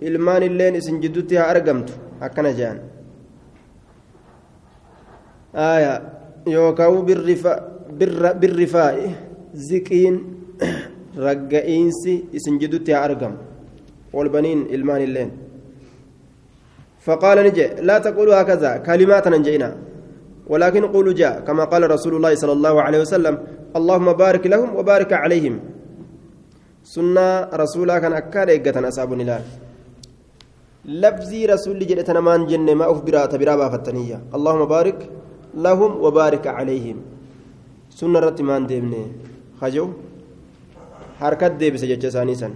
[0.00, 1.92] ilmaan illeen isin jiddutti haa argamtu
[2.26, 2.80] akkana jedhan
[5.68, 5.92] aya
[6.54, 7.06] yookaan
[8.40, 9.06] birrifaa'i
[9.54, 10.16] ziqiin
[11.16, 13.36] ragga'iinsi isin jiddutti haa argamu.
[14.12, 15.30] Walbaniin ilmaan illeen.
[17.06, 19.70] فقال نجي لا تقولوا هكذا كلمات نجينا
[20.52, 23.34] ولكن قولوا جاء كما قال رسول الله صلى الله عليه وسلم
[23.78, 25.54] اللهم بارك لهم وبارك عليهم
[26.94, 27.28] سنة
[27.62, 29.40] رسولا كان أكاد إيقة أصحاب الله
[31.02, 34.98] لفظي رسول جلتنا مان جنة ما أخبرا تبرا بافتنية اللهم بارك
[35.66, 36.96] لهم وبارك عليهم
[37.98, 39.04] سنة رتمان ديمني
[39.64, 39.88] kajoo
[41.20, 42.54] harkatti deebisa jecha isaanii san